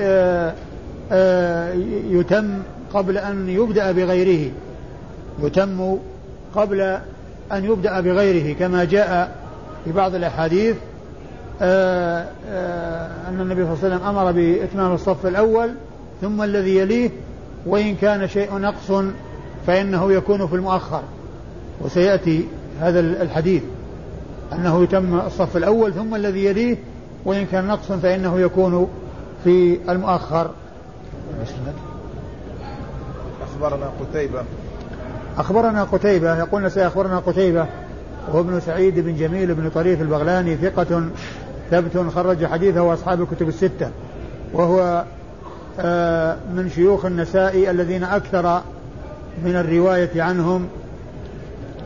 آه، 1.12 1.72
يتم 2.10 2.58
قبل 2.94 3.18
أن 3.18 3.48
يبدأ 3.48 3.92
بغيره 3.92 4.50
يتم 5.42 5.98
قبل 6.54 6.80
أن 7.52 7.64
يبدأ 7.64 8.00
بغيره 8.00 8.54
كما 8.58 8.84
جاء 8.84 9.36
في 9.84 9.92
بعض 9.92 10.14
الأحاديث 10.14 10.76
أن 11.60 13.40
النبي 13.40 13.64
صلى 13.64 13.72
الله 13.72 13.84
عليه 13.84 13.96
وسلم 13.96 14.02
أمر 14.02 14.32
بإتمام 14.32 14.94
الصف 14.94 15.26
الأول 15.26 15.74
ثم 16.20 16.42
الذي 16.42 16.76
يليه 16.76 17.10
وإن 17.66 17.94
كان 17.94 18.28
شيء 18.28 18.58
نقص 18.58 18.92
فإنه 19.66 20.12
يكون 20.12 20.46
في 20.46 20.54
المؤخر. 20.54 21.02
وسيأتي 21.80 22.44
هذا 22.80 23.00
الحديث 23.00 23.62
أنه 24.52 24.82
يتم 24.82 25.20
الصف 25.20 25.56
الأول 25.56 25.94
ثم 25.94 26.14
الذي 26.14 26.44
يليه 26.44 26.76
وإن 27.24 27.46
كان 27.46 27.66
نقص 27.66 27.92
فإنه 27.92 28.40
يكون 28.40 28.88
في 29.44 29.78
المؤخر. 29.88 30.50
أخبرنا 33.60 33.90
قتيبة. 34.00 34.44
أخبرنا 35.38 35.84
قتيبة 35.84 36.38
يقول 36.38 36.70
سيأخبرنا 36.70 37.18
قتيبة. 37.18 37.66
وهو 38.28 38.40
ابن 38.40 38.60
سعيد 38.60 38.98
بن 38.98 39.16
جميل 39.16 39.54
بن 39.54 39.70
طريف 39.70 40.00
البغلاني 40.02 40.56
ثقة 40.56 41.08
ثبت 41.70 42.10
خرج 42.14 42.46
حديثه 42.46 42.82
وأصحاب 42.82 43.22
الكتب 43.22 43.48
الستة. 43.48 43.90
وهو 44.52 45.04
آه، 45.80 46.36
من 46.54 46.70
شيوخ 46.74 47.04
النسائي 47.04 47.70
الذين 47.70 48.04
أكثر 48.04 48.60
من 49.44 49.56
الرواية 49.56 50.22
عنهم. 50.22 50.68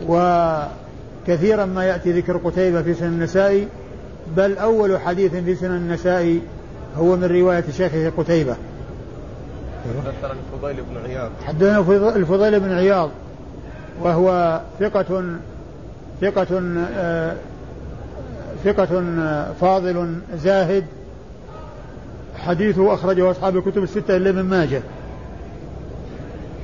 وكثيرا 0.08 1.64
ما 1.64 1.84
يأتي 1.84 2.12
ذكر 2.12 2.36
قتيبة 2.36 2.82
في 2.82 2.94
سنن 2.94 3.08
النسائي 3.08 3.68
بل 4.36 4.58
أول 4.58 5.00
حديث 5.00 5.34
في 5.34 5.54
سنن 5.54 5.76
النسائي 5.76 6.40
هو 6.96 7.16
من 7.16 7.24
رواية 7.24 7.64
شيخه 7.76 8.12
قتيبة. 8.18 8.56
حدثنا 9.84 10.32
الفضيل 10.32 10.84
بن 10.90 11.10
عياض. 11.10 11.30
حدثنا 11.44 11.78
الفضيل 12.16 12.60
بن 12.60 12.72
عياض 12.72 13.10
وهو 14.00 14.60
ثقة 14.80 15.24
ثقة 16.20 16.62
آه، 16.96 17.36
ثقة 18.64 19.02
فاضل 19.60 20.14
زاهد. 20.36 20.84
حديثه 22.36 22.94
أخرجه 22.94 23.30
أصحاب 23.30 23.56
الكتب 23.56 23.82
الستة 23.82 24.16
إلا 24.16 24.30
ابن 24.30 24.40
ماجه. 24.40 24.82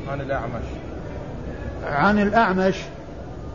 عن 0.08 0.20
الأعمش. 0.20 0.64
عن 1.84 2.22
الأعمش 2.22 2.74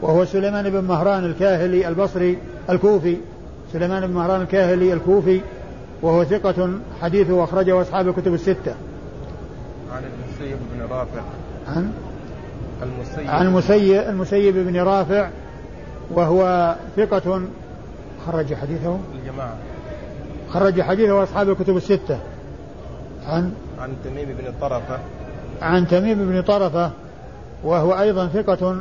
وهو 0.02 0.26
سليمان 0.26 0.70
بن 0.70 0.84
مهران 0.84 1.26
الكاهلي 1.26 1.88
البصري 1.88 2.38
الكوفي. 2.70 3.18
سليمان 3.74 4.08
بن 4.08 4.14
مهران 4.14 4.42
الكاهلي 4.42 4.94
الكوفي 4.94 5.42
وهو 6.02 6.24
ثقة 6.24 6.70
حديثه 7.02 7.44
أخرجه 7.44 7.82
أصحاب 7.82 8.08
الكتب 8.08 8.34
الستة. 8.34 8.76
عن 9.96 10.04
المسيب 10.04 10.58
بن 10.74 10.82
رافع. 10.82 11.22
عن؟ 11.68 11.92
المسيب. 12.84 13.30
عن 13.30 13.46
المسيب 13.46 14.02
المسيب 14.10 14.56
بن 14.56 14.78
رافع 14.78 15.30
وهو 16.12 16.76
ثقة 16.98 17.42
خرج 18.28 18.54
حديثه. 18.54 19.00
الجماعة. 19.16 19.56
خرج 20.50 20.82
حديثه 20.82 21.24
أصحاب 21.24 21.50
الكتب 21.50 21.78
الستة. 21.78 22.20
عن؟ 23.28 23.54
عن 23.80 23.94
تميم 24.04 24.26
بن 24.26 24.54
طرفة. 24.62 25.00
عن 25.62 25.88
تميم 25.88 26.30
بن 26.30 26.42
طرفة 26.42 26.92
وهو 27.64 28.00
أيضا 28.00 28.28
ثقة 28.28 28.76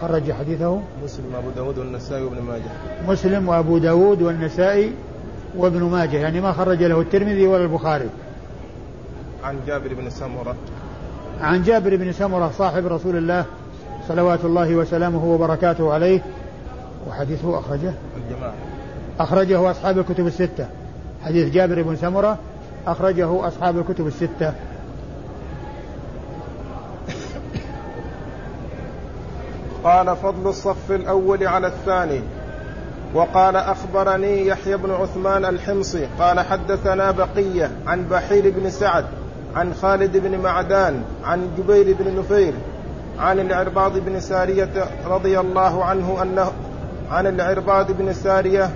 خرج 0.00 0.32
حديثه. 0.32 0.80
مسلم 1.04 1.34
أبو 1.38 1.50
داود 1.56 1.78
والنسائي 1.78 2.22
وابن 2.22 2.42
ماجه. 2.42 2.70
مسلم 3.08 3.48
وأبو 3.48 3.78
داود 3.78 4.22
والنسائي 4.22 4.92
وابن 5.56 5.82
ماجه 5.82 6.16
يعني 6.16 6.40
ما 6.40 6.52
خرج 6.52 6.82
له 6.82 7.00
الترمذي 7.00 7.46
ولا 7.46 7.62
البخاري. 7.62 8.08
عن 9.44 9.56
جابر 9.66 9.94
بن 9.94 10.10
سمرة. 10.10 10.54
عن 11.40 11.62
جابر 11.62 11.96
بن 11.96 12.12
سمرة 12.12 12.52
صاحب 12.58 12.86
رسول 12.86 13.16
الله 13.16 13.44
صلوات 14.08 14.44
الله 14.44 14.76
وسلامه 14.76 15.24
وبركاته 15.24 15.92
عليه. 15.92 16.20
وحديثه 17.08 17.58
أخرجه. 17.58 17.92
الجماعة. 18.16 18.54
أخرجه 19.20 19.70
أصحاب 19.70 19.98
الكتب 19.98 20.26
الستة. 20.26 20.66
حديث 21.24 21.54
جابر 21.54 21.82
بن 21.82 21.96
سمرة 21.96 22.38
أخرجه 22.86 23.48
أصحاب 23.48 23.78
الكتب 23.78 24.06
الستة. 24.06 24.52
قال 29.84 30.16
فضل 30.16 30.48
الصف 30.48 30.90
الأول 30.92 31.46
على 31.46 31.66
الثاني. 31.66 32.20
وقال 33.14 33.56
أخبرني 33.56 34.46
يحيى 34.46 34.76
بن 34.76 34.90
عثمان 34.90 35.44
الحمصي 35.44 36.08
قال 36.18 36.40
حدثنا 36.40 37.10
بقية 37.10 37.70
عن 37.86 38.04
بحير 38.08 38.50
بن 38.50 38.70
سعد 38.70 39.04
عن 39.56 39.74
خالد 39.74 40.16
بن 40.16 40.38
معدان 40.38 41.02
عن 41.24 41.48
جبير 41.58 41.96
بن 42.00 42.18
نفير 42.18 42.52
عن 43.18 43.40
العرباض 43.40 43.98
بن 43.98 44.20
سارية 44.20 44.70
رضي 45.06 45.40
الله 45.40 45.84
عنه 45.84 46.22
أنه 46.22 46.52
عن 47.10 47.26
العرباض 47.26 47.92
بن 47.92 48.12
سارية 48.12 48.70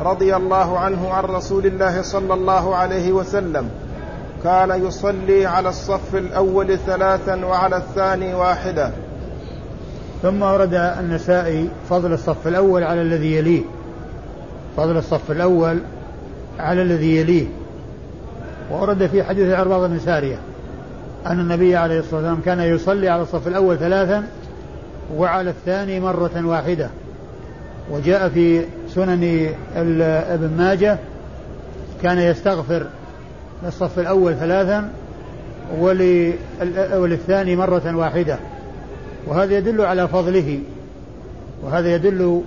رضي 0.00 0.36
الله 0.36 0.78
عنه 0.78 1.10
عن 1.12 1.24
رسول 1.24 1.66
الله 1.66 2.02
صلى 2.02 2.34
الله 2.34 2.76
عليه 2.76 3.12
وسلم. 3.12 3.68
كان 4.44 4.86
يصلي 4.86 5.46
على 5.46 5.68
الصف 5.68 6.14
الأول 6.14 6.78
ثلاثا 6.78 7.44
وعلى 7.44 7.76
الثاني 7.76 8.34
واحدة 8.34 8.90
ثم 10.22 10.42
ورد 10.42 10.74
النسائي 10.74 11.68
فضل 11.90 12.12
الصف 12.12 12.46
الأول 12.46 12.84
على 12.84 13.02
الذي 13.02 13.36
يليه. 13.36 13.62
فضل 14.76 14.96
الصف 14.96 15.30
الأول 15.30 15.78
على 16.58 16.82
الذي 16.82 17.16
يليه. 17.16 17.46
وورد 18.70 19.06
في 19.06 19.22
حديث 19.22 19.48
العرباض 19.48 19.90
بن 19.90 19.98
سارية 19.98 20.38
أن 21.26 21.40
النبي 21.40 21.76
عليه 21.76 21.98
الصلاة 21.98 22.16
والسلام 22.16 22.40
كان 22.44 22.60
يصلي 22.60 23.08
على 23.08 23.22
الصف 23.22 23.48
الأول 23.48 23.78
ثلاثا 23.78 24.26
وعلى 25.16 25.50
الثاني 25.50 26.00
مرة 26.00 26.46
واحدة. 26.46 26.90
وجاء 27.90 28.28
في 28.28 28.64
سنن 28.88 29.48
ابن 29.76 30.50
ماجه 30.58 30.98
كان 32.02 32.18
يستغفر 32.18 32.86
للصف 33.64 33.98
الأول 33.98 34.34
ثلاثا 34.34 34.90
وللثاني 36.92 37.56
مرة 37.56 37.96
واحدة. 37.96 38.36
وهذا 39.26 39.58
يدل 39.58 39.80
على 39.80 40.08
فضله. 40.08 40.58
وهذا 41.62 41.94
يدل 41.94 42.42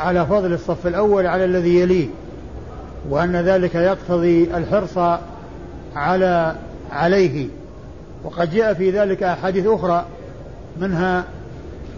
على 0.00 0.26
فضل 0.26 0.52
الصف 0.52 0.86
الأول 0.86 1.26
على 1.26 1.44
الذي 1.44 1.80
يليه. 1.80 2.08
وأن 3.10 3.36
ذلك 3.36 3.74
يقتضي 3.74 4.44
الحرص 4.56 5.18
على 5.96 6.54
عليه. 6.92 7.46
وقد 8.24 8.50
جاء 8.50 8.74
في 8.74 8.90
ذلك 8.90 9.22
أحاديث 9.22 9.66
أخرى 9.66 10.06
منها 10.80 11.24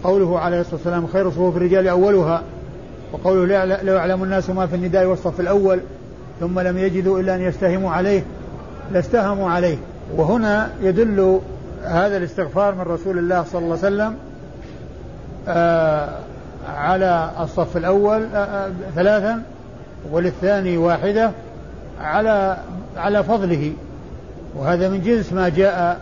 قوله 0.03 0.39
عليه 0.39 0.61
الصلاة 0.61 0.75
والسلام 0.75 1.07
خير 1.07 1.31
صفوف 1.31 1.57
الرجال 1.57 1.87
أولها 1.87 2.43
وقوله 3.13 3.65
لو 3.83 3.93
يعلم 3.93 4.23
الناس 4.23 4.49
ما 4.49 4.67
في 4.67 4.75
النداء 4.75 5.05
والصف 5.05 5.39
الأول 5.39 5.79
ثم 6.39 6.59
لم 6.59 6.77
يجدوا 6.77 7.19
إلا 7.19 7.35
أن 7.35 7.41
يستهموا 7.41 7.91
عليه. 7.91 8.23
لاستهموا 8.91 9.49
عليه. 9.49 9.77
وهنا 10.17 10.71
يدل 10.81 11.39
هذا 11.83 12.17
الاستغفار 12.17 12.75
من 12.75 12.81
رسول 12.81 13.17
الله 13.17 13.43
صلى 13.43 13.59
الله 13.59 13.77
عليه 13.83 13.87
وسلم 13.95 14.15
آه 15.47 16.09
على 16.75 17.31
الصف 17.39 17.77
الأول 17.77 18.25
آه 18.33 18.37
آه 18.37 18.71
ثلاثا 18.95 19.43
وللثاني 20.11 20.77
واحدة. 20.77 21.31
على 21.99 22.57
على 22.97 23.23
فضله. 23.23 23.73
وهذا 24.55 24.89
من 24.89 25.01
جنس 25.01 25.33
ما 25.33 25.49
جاء 25.49 25.99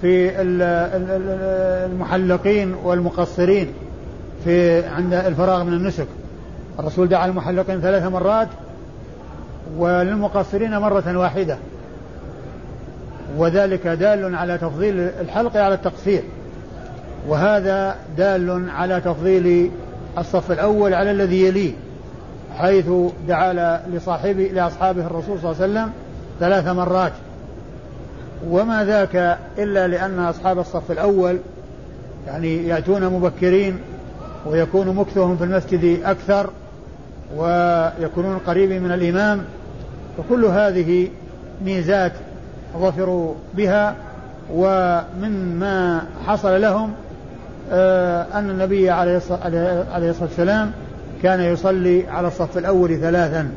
في 0.00 0.30
المحلقين 1.86 2.74
والمقصرين 2.84 3.68
في 4.44 4.86
عند 4.86 5.14
الفراغ 5.14 5.64
من 5.64 5.72
النسك. 5.72 6.06
الرسول 6.78 7.08
دعا 7.08 7.26
المحلقين 7.26 7.80
ثلاث 7.80 8.04
مرات 8.04 8.48
وللمقصرين 9.78 10.78
مرة 10.78 11.18
واحدة. 11.18 11.58
وذلك 13.36 13.86
دال 13.86 14.34
على 14.34 14.58
تفضيل 14.58 15.00
الحلق 15.20 15.56
على 15.56 15.74
التقصير. 15.74 16.22
وهذا 17.28 17.96
دال 18.16 18.70
على 18.70 19.00
تفضيل 19.00 19.70
الصف 20.18 20.52
الأول 20.52 20.94
على 20.94 21.10
الذي 21.10 21.44
يليه. 21.46 21.72
حيث 22.58 22.86
دعا 23.28 23.80
لصاحبه 23.92 24.50
لأصحابه 24.54 25.06
الرسول 25.06 25.38
صلى 25.40 25.52
الله 25.52 25.62
عليه 25.62 25.72
وسلم 25.72 25.92
ثلاث 26.40 26.66
مرات. 26.66 27.12
وما 28.50 28.84
ذاك 28.84 29.38
إلا 29.58 29.88
لأن 29.88 30.18
أصحاب 30.18 30.58
الصف 30.58 30.90
الأول 30.90 31.38
يعني 32.26 32.68
يأتون 32.68 33.04
مبكرين 33.04 33.78
ويكون 34.46 34.88
مكثهم 34.88 35.36
في 35.36 35.44
المسجد 35.44 36.00
أكثر 36.04 36.50
ويكونون 37.36 38.38
قريبين 38.46 38.82
من 38.82 38.92
الإمام 38.92 39.44
فكل 40.18 40.44
هذه 40.44 41.08
ميزات 41.64 42.12
ظفروا 42.78 43.34
بها 43.54 43.94
ومن 44.52 45.56
ما 45.58 46.02
حصل 46.26 46.60
لهم 46.60 46.92
آه، 47.72 48.26
أن 48.34 48.50
النبي 48.50 48.90
عليه 48.90 49.16
الصلاة 49.16 50.12
والسلام 50.20 50.72
كان 51.24 51.40
يصلي 51.40 52.08
على 52.08 52.28
الصف 52.28 52.58
الأول 52.58 53.00
ثلاثا. 53.00 53.48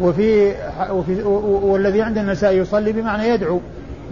وفي, 0.00 0.54
وفي 0.90 1.22
والذي 1.62 2.02
عند 2.02 2.18
النساء 2.18 2.52
يصلي 2.52 2.92
بمعنى 2.92 3.28
يدعو 3.28 3.60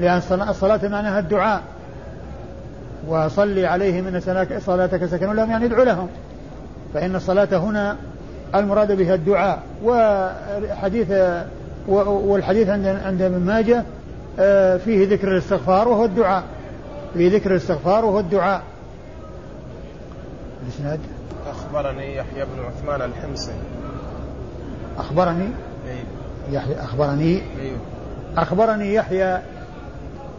لأن 0.00 0.16
الصلاة 0.48 0.80
معناها 0.88 1.18
الدعاء. 1.18 1.62
وصلي 3.08 3.66
عليهم 3.66 4.06
إن 4.06 4.20
صلاتك 4.66 5.06
سكن 5.06 5.32
لهم 5.32 5.50
يعني 5.50 5.64
ادعو 5.64 5.82
لهم. 5.82 6.08
فإن 6.94 7.16
الصلاة 7.16 7.48
هنا 7.52 7.96
المراد 8.54 8.92
بها 8.92 9.14
الدعاء. 9.14 9.62
وحديث 9.84 11.12
والحديث 11.88 12.68
عند 12.68 12.86
عند 12.86 13.22
ابن 13.22 13.40
ماجه 13.40 13.84
آه، 14.38 14.76
فيه 14.76 15.08
ذكر 15.08 15.32
الاستغفار 15.32 15.88
وهو 15.88 16.04
الدعاء. 16.04 16.42
فيه 17.14 17.36
ذكر 17.36 17.50
الاستغفار 17.50 18.04
وهو 18.04 18.20
الدعاء. 18.20 18.62
الإسناد؟ 20.66 21.00
أخبرني 21.70 22.16
يحيى 22.16 22.44
بن 22.44 22.64
عثمان 22.66 23.10
الحمصي. 23.10 23.52
أخبرني؟ 24.98 25.48
أيوه. 25.88 26.04
يحيى 26.50 26.80
أخبرني؟ 26.80 27.42
أيوه. 27.60 27.78
أخبرني 28.36 28.94
يحيى 28.94 29.40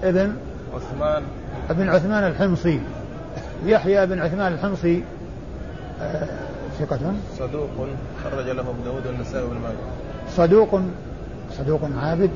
ابن 0.04 0.36
عثمان. 0.76 1.24
ابن 1.70 1.90
عثمان 1.90 2.24
الحمصي. 2.24 2.80
يحيى 3.66 4.06
بن 4.06 4.20
عثمان 4.20 4.54
الحمصي 4.54 5.04
آه، 6.02 6.28
ثقة؟ 6.80 7.00
صدوق 7.40 7.70
خرج 8.24 8.46
له 8.46 8.62
أبو 8.62 8.84
داود 8.86 9.08
والنسائي 9.08 9.44
وابن 9.44 9.58
ماجه. 9.58 9.76
صدوق 10.38 10.82
صدوق 11.58 11.82
عابد؟ 11.98 12.32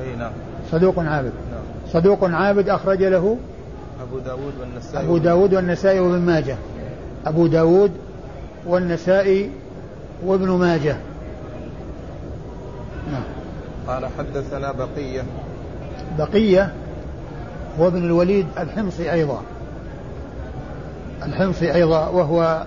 أي 0.00 0.16
نعم. 0.16 0.32
صدوق 0.72 0.98
عابد. 0.98 1.32
نعم. 1.50 1.62
صدوق 1.92 2.24
عابد 2.24 2.68
أخرج 2.68 3.02
له 3.02 3.36
أبو 4.02 4.18
داود 4.18 4.52
والنسائي 4.60 5.04
أبو 5.04 5.18
داود 5.18 5.54
والنسائي 5.54 6.00
وابن 6.00 6.20
ماجه. 6.20 6.56
أبو 7.26 7.46
داود 7.46 8.05
والنسائي 8.66 9.50
وابن 10.24 10.50
ماجه. 10.50 10.96
نعم. 13.12 13.22
قال 13.88 14.08
حدثنا 14.18 14.72
بقية. 14.72 15.22
بقية 16.18 16.72
هو 17.80 17.86
ابن 17.86 18.04
الوليد 18.04 18.46
الحمصي 18.58 19.12
أيضا. 19.12 19.42
الحمصي 21.22 21.74
أيضا 21.74 22.08
وهو 22.08 22.64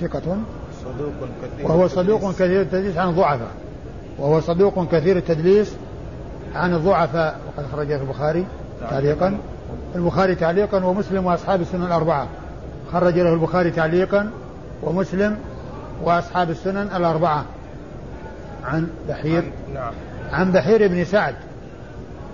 ثقة. 0.00 0.38
صدوق 0.84 1.12
كثير 1.42 1.66
وهو 1.66 1.88
صدوق 1.88 2.32
كثير 2.32 2.60
التدليس 2.60 2.96
عن 2.96 3.08
الضعفاء. 3.08 3.50
وهو 4.18 4.40
صدوق 4.40 4.92
كثير 4.92 5.16
التدليس 5.16 5.74
عن 6.54 6.74
الضعفاء. 6.74 7.38
وقد 7.46 7.66
خرجه 7.72 8.00
البخاري 8.00 8.46
تعليقا. 8.90 9.38
البخاري 9.94 10.34
تعليقا 10.34 10.84
ومسلم 10.84 11.26
وأصحاب 11.26 11.60
السنن 11.60 11.82
الأربعة. 11.82 12.26
خرج 12.92 13.18
له 13.18 13.34
البخاري 13.34 13.70
تعليقا. 13.70 14.30
ومسلم 14.82 15.38
وأصحاب 16.02 16.50
السنن 16.50 16.88
الأربعة. 16.96 17.44
عن 18.64 18.88
بحير. 19.08 19.52
نعم. 19.74 19.92
عن 20.32 20.52
بحير 20.52 20.88
بن 20.88 21.04
سعد. 21.04 21.34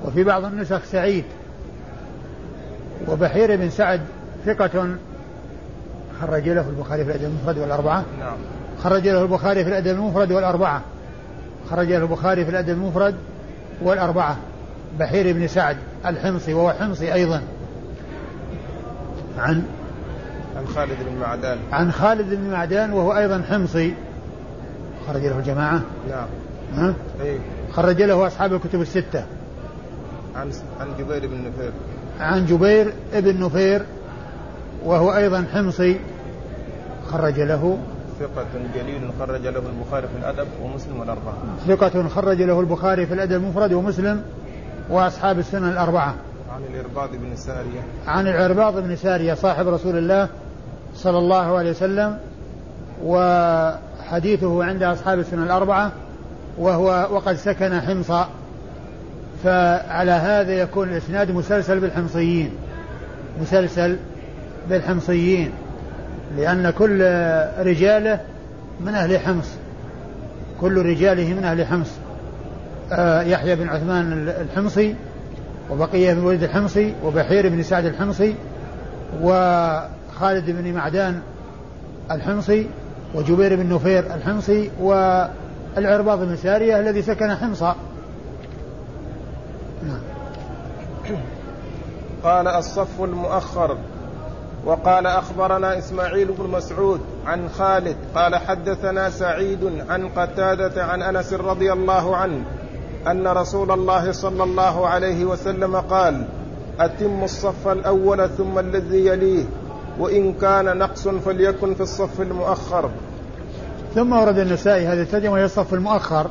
وفي 0.05 0.25
بعض 0.25 0.45
النسخ 0.45 0.85
سعيد. 0.85 1.25
وبحير 3.09 3.57
بن 3.57 3.71
سعد 3.71 4.01
ثقة 4.47 4.97
خرج 6.21 6.49
له 6.49 6.69
البخاري 6.69 7.05
في 7.05 7.11
الأدب 7.11 7.25
المفرد 7.25 7.59
والأربعة. 7.59 8.05
نعم. 8.21 8.37
خرج 8.83 9.09
له 9.09 9.23
البخاري 9.23 9.65
في 9.65 9.71
الأدب 9.71 9.91
المفرد 9.91 10.33
والأربعة. 10.33 10.81
خرج 11.71 11.89
له 11.93 12.03
البخاري 12.03 12.45
في 12.45 12.51
الأدب 12.51 12.71
المفرد 12.71 13.15
والأربعة. 13.83 14.37
بحير 14.99 15.33
بن 15.33 15.47
سعد 15.47 15.77
الحمصي 16.07 16.55
وهو 16.55 16.73
حمصي 16.73 17.15
أيضا. 17.15 17.43
عن 19.39 19.63
عن 20.57 20.67
خالد 20.67 20.97
بن 21.09 21.21
معدان. 21.21 21.59
عن 21.73 21.93
خالد 21.93 22.35
بن 22.35 22.51
معدان 22.51 22.93
وهو 22.93 23.17
أيضا 23.17 23.43
حمصي. 23.51 23.95
خرج 25.07 25.23
له 25.23 25.39
الجماعة 25.39 25.81
نعم. 26.11 26.27
ها؟ 26.75 26.95
أي 27.23 27.39
خرج 27.73 28.03
له 28.03 28.27
أصحاب 28.27 28.55
الكتب 28.55 28.81
الستة. 28.81 29.25
عن 30.37 30.51
عن 30.81 30.89
جبير 30.99 31.27
بن 31.27 31.39
نفير. 31.49 31.73
عن 32.21 32.47
جبير 32.47 32.93
بن 33.15 33.45
نفير 33.45 33.83
وهو 34.85 35.17
أيضا 35.17 35.47
حمصي. 35.53 36.01
خرج 37.11 37.41
له 37.41 37.79
ثقة 38.21 38.47
جليل 38.75 39.11
خرج 39.21 39.47
له 39.47 39.63
البخاري 39.71 40.09
في 40.09 40.19
الأدب 40.19 40.47
ومسلم 40.63 41.01
والأربعة 41.01 41.35
ثقة 41.67 42.09
خرج 42.09 42.43
له 42.43 42.61
البخاري 42.61 43.07
في 43.07 43.15
الأدب 43.15 43.33
المفرد 43.33 43.73
ومسلم 43.73 44.23
وأصحاب 44.91 45.39
السنن 45.39 45.69
الأربعة. 45.69 46.15
عن 46.55 46.61
الإرباض 46.75 47.11
بن 47.11 47.37
سارية. 47.37 47.81
عن 48.07 48.27
العرباض 48.27 48.79
بن 48.83 48.97
سارية 48.97 49.35
صاحب 49.35 49.69
رسول 49.69 49.99
الله. 49.99 50.29
صلى 50.97 51.19
الله 51.19 51.59
عليه 51.59 51.71
وسلم 51.71 52.19
وحديثه 53.05 54.65
عند 54.65 54.83
أصحاب 54.83 55.19
السنن 55.19 55.43
الأربعة 55.43 55.93
وهو 56.59 57.09
وقد 57.11 57.35
سكن 57.35 57.81
حمصا. 57.81 58.29
فعلى 59.45 60.11
هذا 60.11 60.53
يكون 60.53 60.89
الإسناد 60.89 61.31
مسلسل 61.31 61.81
بالحمصيين 61.81 62.51
مسلسل 63.41 63.97
بالحمصيين 64.69 65.51
لأن 66.37 66.71
كل 66.71 67.01
رجاله 67.59 68.21
من 68.81 68.95
أهل 68.95 69.19
حمص 69.19 69.47
كل 70.61 70.87
رجاله 70.87 71.35
من 71.35 71.45
أهل 71.45 71.67
حمص. 71.67 71.91
آه 72.93 73.23
يحيى 73.23 73.57
بن 73.57 73.69
عثمان 73.69 74.29
الحمصي 74.29 74.95
وبقية 75.71 76.15
بن 76.15 76.25
وليد 76.25 76.43
الحمصي 76.43 76.95
وبحير 77.05 77.49
بن 77.49 77.63
سعد 77.63 77.85
الحمصي 77.85 78.35
وخالد 80.17 80.51
بن 80.51 80.73
معدان 80.73 81.21
الحمصي 82.11 82.67
وجبير 83.15 83.57
بن 83.57 83.75
نفير 83.75 84.15
الحمصي 84.15 84.71
والعرباض 84.81 86.19
بن 86.19 86.37
سارية 86.37 86.81
الذي 86.81 87.03
سكن 87.03 87.35
حمصا. 87.35 87.77
نعم. 89.83 90.01
قال 92.25 92.49
الصف 92.49 93.03
المؤخر. 93.03 93.77
وقال 94.65 95.07
أخبرنا 95.07 95.79
إسماعيل 95.79 96.33
بن 96.33 96.51
مسعود 96.51 97.01
عن 97.27 97.49
خالد 97.49 97.97
قال 98.15 98.37
حدثنا 98.37 99.11
سعيد 99.11 99.83
عن 99.89 100.09
قتادة 100.09 100.85
عن 100.85 101.03
أنس 101.03 101.33
رضي 101.33 101.73
الله 101.73 102.17
عنه 102.17 102.45
أن 103.07 103.27
رسول 103.27 103.71
الله 103.71 104.13
صلى 104.13 104.45
الله 104.45 104.89
عليه 104.89 105.25
وسلم 105.25 105.77
قال 105.77 106.25
أتم 106.81 107.25
الصف 107.25 107.69
الأول 107.69 108.29
ثم 108.29 108.59
الذي 108.59 109.07
يليه. 109.07 109.45
وإن 109.99 110.33
كان 110.33 110.79
نقص 110.79 111.09
فليكن 111.09 111.75
في 111.75 111.81
الصف 111.81 112.21
المؤخر. 112.21 112.91
ثم 113.95 114.13
ورد 114.13 114.39
النسائي 114.39 114.87
هذه 114.87 115.03
الترجمة 115.03 115.33
وهي 115.33 115.45
الصف 115.45 115.75
المؤخر 115.75 116.31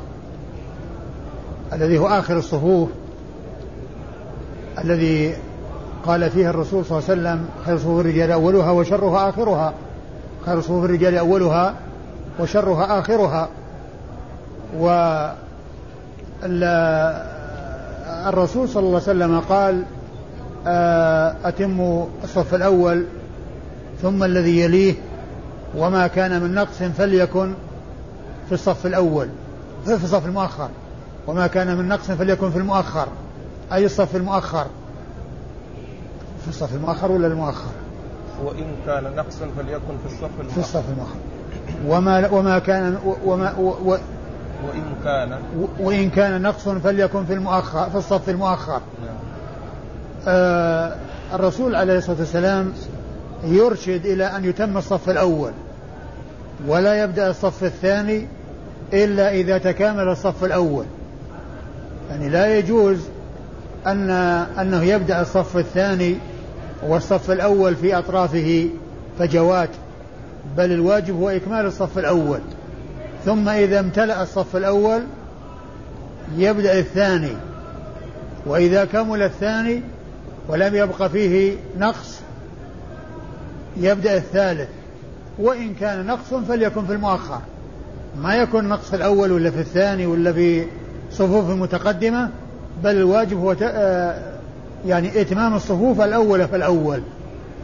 الذي 1.73 1.97
هو 1.97 2.08
آخر 2.08 2.38
الصفوف 2.38 2.89
الذي 4.84 5.36
قال 6.06 6.30
فيها 6.30 6.49
الرسول 6.49 6.86
صلى 6.86 6.99
الله 6.99 7.10
عليه 7.10 7.21
وسلم 7.21 7.45
خير 7.65 7.78
صفوف 7.78 7.99
الرجال 7.99 8.32
أولها 8.32 8.71
وشرها 8.71 9.30
آخرها. 9.30 9.73
خير 10.45 10.62
صفوف 10.62 10.86
الرجال 10.86 11.17
أولها 11.17 11.73
وشرها 12.39 12.99
آخرها. 12.99 13.49
و 14.80 14.89
الرسول 18.28 18.69
صلى 18.69 18.80
الله 18.84 19.01
عليه 19.08 19.10
وسلم 19.10 19.39
قال 19.39 19.84
آه، 20.67 21.36
أتم 21.45 22.06
الصف 22.23 22.56
الأول 22.56 23.06
ثم 24.01 24.23
الذي 24.23 24.60
يليه 24.60 24.93
وما 25.77 26.08
كان 26.08 26.41
من 26.41 26.53
نقص 26.53 26.84
فليكن 26.84 27.53
في 28.47 28.51
الصف 28.51 28.86
الأول 28.86 29.29
في 29.86 30.03
الصف 30.03 30.25
المؤخر. 30.25 30.69
وما 31.27 31.47
كان 31.47 31.77
من 31.77 31.88
نقص 31.88 32.12
فليكن 32.12 32.51
في 32.51 32.58
المؤخر. 32.58 33.08
أي 33.73 33.86
الصف 33.86 34.15
المؤخر؟ 34.15 34.65
في 36.41 36.47
الصف 36.47 36.75
المؤخر 36.75 37.12
ولا 37.12 37.27
المؤخر؟ 37.27 37.71
وإن 38.43 38.65
كان 38.86 39.03
نقص 39.15 39.36
فليكن 39.36 39.97
في 40.08 40.13
الصف 40.13 40.29
المؤخر. 40.39 40.53
في 40.53 40.60
الصف 40.60 40.84
المؤخر. 40.89 41.15
وما 41.88 42.29
وما 42.29 42.60
كان 42.60 42.97
وما 43.25 43.53
و 43.58 43.69
و 43.69 43.97
وإن 44.67 44.95
كان. 45.03 45.39
وإن 45.79 46.10
كان 46.10 46.41
نقص 46.41 46.69
فليكن 46.69 47.25
في 47.25 47.34
المؤخر 47.34 47.89
في 47.89 47.95
الصف 47.97 48.29
المؤخر. 48.29 48.81
نعم. 49.05 49.15
آه 50.27 50.95
الرسول 51.34 51.75
عليه 51.75 51.97
الصلاة 51.97 52.19
والسلام 52.19 52.73
يرشد 53.45 54.05
إلى 54.05 54.25
أن 54.25 54.45
يتم 54.45 54.77
الصف 54.77 55.10
الأول 55.10 55.51
ولا 56.67 57.03
يبدأ 57.03 57.29
الصف 57.29 57.63
الثاني 57.63 58.27
إلا 58.93 59.31
إذا 59.31 59.58
تكامل 59.58 60.08
الصف 60.08 60.43
الأول. 60.43 60.86
يعني 62.10 62.29
لا 62.29 62.58
يجوز 62.58 62.97
أن 63.88 64.10
أنه 64.60 64.84
يبدأ 64.84 65.21
الصف 65.21 65.58
الثاني 65.58 66.15
والصف 66.88 67.31
الأول 67.31 67.75
في 67.75 67.97
أطرافه 67.97 68.69
فجوات 69.19 69.69
بل 70.58 70.71
الواجب 70.71 71.15
هو 71.15 71.29
إكمال 71.29 71.65
الصف 71.65 71.97
الأول. 71.97 72.39
ثم 73.25 73.49
إذا 73.49 73.79
امتلأ 73.79 74.23
الصف 74.23 74.55
الأول 74.55 75.01
يبدأ 76.38 76.79
الثاني 76.79 77.36
وإذا 78.45 78.86
كمل 78.86 79.21
الثاني 79.21 79.81
ولم 80.47 80.75
يبق 80.75 81.08
فيه 81.08 81.55
نقص 81.77 82.19
يبدأ 83.78 84.18
الثالث 84.18 84.70
وإن 85.40 85.74
كان 85.74 86.06
نقص 86.06 86.34
فليكن 86.34 86.86
في 86.86 86.94
المؤخر. 86.94 87.40
ما 88.22 88.36
يكون 88.36 88.70
نقص 88.70 88.90
في 88.90 88.96
الأول 88.96 89.32
ولا 89.32 89.52
في 89.52 89.60
الثاني 89.60 90.06
ولا 90.06 90.34
في 90.34 90.66
صفوف 91.12 91.50
متقدمة 91.50 92.30
بل 92.84 92.92
الواجب 92.96 93.40
هو 93.40 93.56
آه، 93.62 94.36
يعني 94.86 95.22
إتمام 95.22 95.56
الصفوف 95.56 96.02
الأول 96.02 96.48
فالأول 96.48 97.02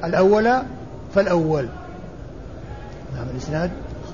الأول. 0.03 0.57
فالأول 1.15 1.67
نعم 3.15 3.25
الإسناد؟ 3.33 3.71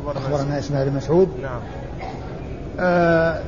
أخبرنا 0.07 0.59
إسماعيل. 0.59 0.93
مسعود. 0.93 1.29
نعم. 1.41 1.59
آه 2.79 3.41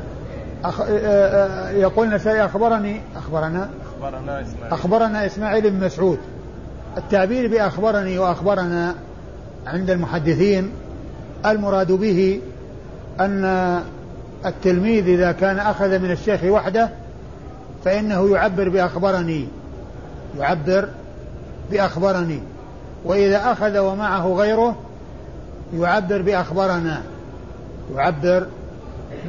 أخ... 0.63 0.81
آه 0.81 0.87
آه 0.87 1.69
يقول 1.69 2.07
النسائي 2.07 2.45
أخبرني 2.45 3.01
أخبرنا؟ 3.15 3.69
أخبرنا 3.85 4.41
إسماعيل. 4.41 4.73
أخبرنا 4.73 5.25
إسماعيل 5.25 5.71
بن 5.71 5.85
مسعود. 5.85 6.19
التعبير 6.97 7.47
بأخبرني 7.47 8.19
وأخبرنا 8.19 8.95
عند 9.67 9.89
المحدثين 9.89 10.71
المراد 11.45 11.91
به 11.91 12.41
أن 13.19 13.79
التلميذ 14.45 15.07
إذا 15.07 15.31
كان 15.31 15.59
أخذ 15.59 15.99
من 15.99 16.11
الشيخ 16.11 16.43
وحده 16.43 16.89
فإنه 17.85 18.29
يعبر 18.29 18.69
بأخبرني 18.69 19.47
يعبر 20.39 20.89
بأخبرني 21.71 22.39
وإذا 23.05 23.51
أخذ 23.51 23.77
ومعه 23.77 24.33
غيره 24.33 24.75
يعبر 25.73 26.21
بأخبرنا 26.21 27.01
يعبر 27.95 28.47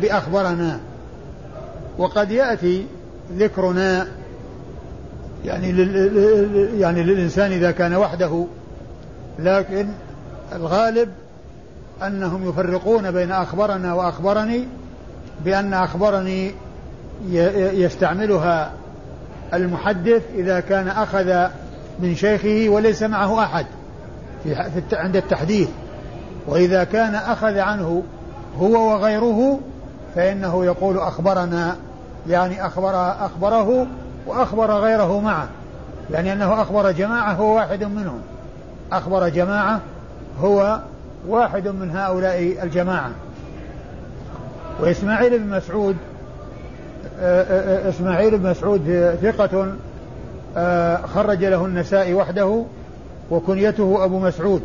بأخبرنا 0.03 0.81
وقد 1.99 2.31
يأتي 2.31 2.87
ذكرنا 3.39 4.07
يعني 5.45 5.71
يعني 6.81 7.03
للإنسان 7.03 7.53
إذا 7.53 7.71
كان 7.71 7.95
وحده 7.95 8.45
لكن 9.39 9.89
الغالب 10.53 11.09
أنهم 12.07 12.49
يفرقون 12.49 13.11
بين 13.11 13.33
أخبرنا 13.33 13.95
وأخبرني 13.95 14.69
بأن 15.45 15.75
أخبرني 15.75 16.55
يستعملها 17.73 18.73
المحدث 19.55 20.23
إذا 20.35 20.61
كان 20.61 20.89
أخذ 20.89 21.49
من 21.99 22.15
شيخه 22.15 22.69
وليس 22.69 23.03
معه 23.03 23.45
أحد 23.45 23.67
في 24.45 24.57
عند 24.93 25.17
التحديث. 25.17 25.69
وإذا 26.47 26.85
كان 26.85 27.15
أخذ 27.15 27.59
عنه 27.59 28.03
هو 28.59 28.93
وغيره 28.93 29.61
فإنه 30.15 30.65
يقول 30.65 30.99
أخبرنا 30.99 31.77
يعني 32.29 32.67
أخبر 32.67 32.95
أخبره 33.25 33.87
وأخبر 34.27 34.71
غيره 34.73 35.21
معه 35.21 35.49
يعني 36.11 36.33
أنه 36.33 36.63
أخبر 36.63 36.91
جماعة 36.91 37.33
هو 37.33 37.57
واحد 37.57 37.85
منهم. 37.85 38.21
أخبر 38.93 39.29
جماعة 39.29 39.81
هو 40.41 40.81
واحد 41.29 41.69
من 41.69 41.91
هؤلاء 41.91 42.59
الجماعة. 42.63 43.11
وإسماعيل 44.81 45.39
بن 45.39 45.57
مسعود 45.57 45.97
آه، 47.21 47.43
آه، 47.43 47.87
آه، 47.87 47.89
إسماعيل 47.89 48.39
بن 48.39 48.51
مسعود 48.51 49.15
ثقة 49.23 49.75
خرج 51.15 51.45
له 51.45 51.65
النسائي 51.67 52.15
وحده 52.15 52.65
وكنيته 53.31 54.05
أبو 54.05 54.19
مسعود. 54.19 54.63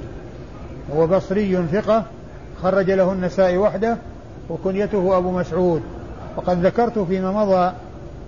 هو 0.96 1.08
بصري 1.08 1.68
ثقة 1.72 2.04
خرج 2.64 2.92
له 2.92 3.12
النسائي 3.12 3.58
وحده 3.58 3.98
وكنيته 4.50 5.18
أبو 5.18 5.32
مسعود. 5.32 5.82
وقد 6.38 6.66
ذكرت 6.66 7.00
فيما 7.00 7.32
مضى 7.32 7.72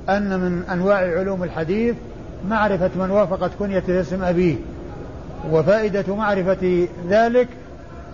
أن 0.09 0.39
من 0.39 0.63
أنواع 0.71 0.97
علوم 0.97 1.43
الحديث 1.43 1.95
معرفة 2.49 2.89
من 2.95 3.11
وافقت 3.11 3.51
كنية 3.59 3.83
اسم 3.89 4.23
أبيه 4.23 4.55
وفائدة 5.51 6.15
معرفة 6.15 6.87
ذلك 7.09 7.47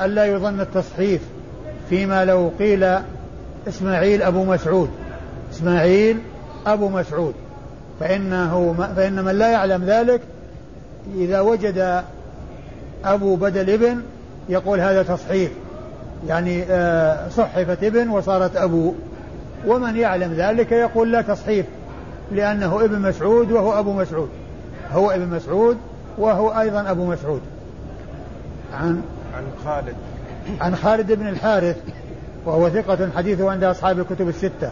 ألا 0.01 0.25
يظن 0.25 0.61
التصحيف 0.61 1.21
فيما 1.89 2.25
لو 2.25 2.51
قيل 2.59 2.97
إسماعيل 3.67 4.21
أبو 4.21 4.43
مسعود. 4.45 4.89
إسماعيل 5.51 6.17
أبو 6.67 6.89
مسعود. 6.89 7.33
فإنه 7.99 8.75
فإن 8.95 9.25
من 9.25 9.35
لا 9.35 9.51
يعلم 9.51 9.83
ذلك 9.83 10.21
إذا 11.15 11.39
وجد 11.39 12.03
أبو 13.05 13.35
بدل 13.35 13.69
ابن 13.69 14.01
يقول 14.49 14.79
هذا 14.79 15.03
تصحيف. 15.03 15.51
يعني 16.27 16.63
آه، 16.63 17.29
صحفت 17.29 17.83
ابن 17.83 18.09
وصارت 18.09 18.55
أبو. 18.55 18.93
ومن 19.67 19.95
يعلم 19.95 20.33
ذلك 20.33 20.71
يقول 20.71 21.11
لا 21.11 21.21
تصحيف. 21.21 21.65
لأنه 22.31 22.85
ابن 22.85 23.01
مسعود 23.01 23.51
وهو 23.51 23.79
أبو 23.79 23.93
مسعود. 23.93 24.29
هو 24.91 25.11
ابن 25.11 25.27
مسعود 25.35 25.77
وهو 26.17 26.49
أيضا 26.49 26.91
أبو 26.91 27.05
مسعود. 27.05 27.41
عن 28.73 29.01
عن 29.35 29.43
خالد. 29.65 29.95
عن 30.61 30.75
خالد 30.75 31.11
بن 31.11 31.27
الحارث 31.27 31.77
وهو 32.45 32.69
ثقة 32.69 33.09
حديثه 33.17 33.51
عند 33.51 33.63
أصحاب 33.63 33.99
الكتب 33.99 34.27
الستة. 34.27 34.71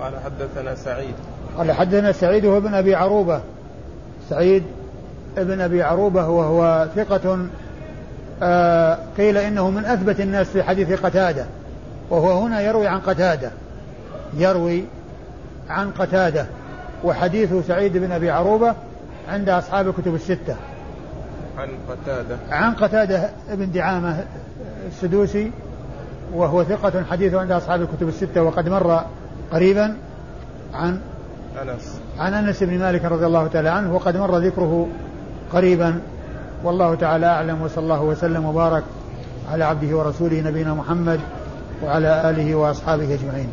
قال 0.00 0.12
حدثنا 0.24 0.74
سعيد. 0.74 1.14
قال 1.58 1.72
حدثنا 1.72 2.12
سعيد 2.12 2.46
هو 2.46 2.56
ابن 2.56 2.74
أبي 2.74 2.94
عروبة. 2.94 3.40
سعيد 4.30 4.62
ابن 5.38 5.60
أبي 5.60 5.82
عروبة 5.82 6.28
وهو 6.28 6.88
ثقة 6.96 7.46
آه 8.42 8.98
قيل 9.18 9.36
إنه 9.36 9.70
من 9.70 9.84
أثبت 9.84 10.20
الناس 10.20 10.46
في 10.46 10.62
حديث 10.62 10.92
قتادة. 10.92 11.46
وهو 12.10 12.44
هنا 12.44 12.60
يروي 12.60 12.86
عن 12.86 13.00
قتادة. 13.00 13.50
يروي 14.36 14.84
عن 15.68 15.90
قتادة. 15.90 16.46
وحديث 17.04 17.54
سعيد 17.68 17.96
بن 17.96 18.12
أبي 18.12 18.30
عروبة 18.30 18.74
عند 19.28 19.48
أصحاب 19.48 19.88
الكتب 19.88 20.14
الستة. 20.14 20.56
عن 21.58 21.68
قتادة. 21.88 22.36
عن 22.50 22.74
قتادة 22.74 23.30
بن 23.52 23.72
دعامة 23.72 24.24
السدوسي 24.88 25.52
وهو 26.34 26.64
ثقة 26.64 27.04
حديثه 27.10 27.40
عند 27.40 27.52
أصحاب 27.52 27.82
الكتب 27.82 28.08
الستة 28.08 28.42
وقد 28.42 28.68
مر 28.68 29.04
قريبا 29.52 29.96
عن 30.74 31.00
أنس. 31.62 32.00
عن 32.18 32.34
أنس 32.34 32.62
بن 32.62 32.78
مالك 32.78 33.04
رضي 33.04 33.26
الله 33.26 33.46
تعالى 33.46 33.68
عنه 33.68 33.94
وقد 33.94 34.16
مر 34.16 34.38
ذكره 34.38 34.88
قريبا. 35.52 36.00
والله 36.64 36.94
تعالى 36.94 37.26
أعلم 37.26 37.62
وصلى 37.62 37.84
الله 37.84 38.02
وسلم 38.02 38.44
وبارك 38.44 38.84
على 39.52 39.64
عبده 39.64 39.96
ورسوله 39.96 40.40
نبينا 40.40 40.74
محمد 40.74 41.20
وعلى 41.84 42.30
آله 42.30 42.54
وأصحابه 42.54 43.14
أجمعين. 43.14 43.52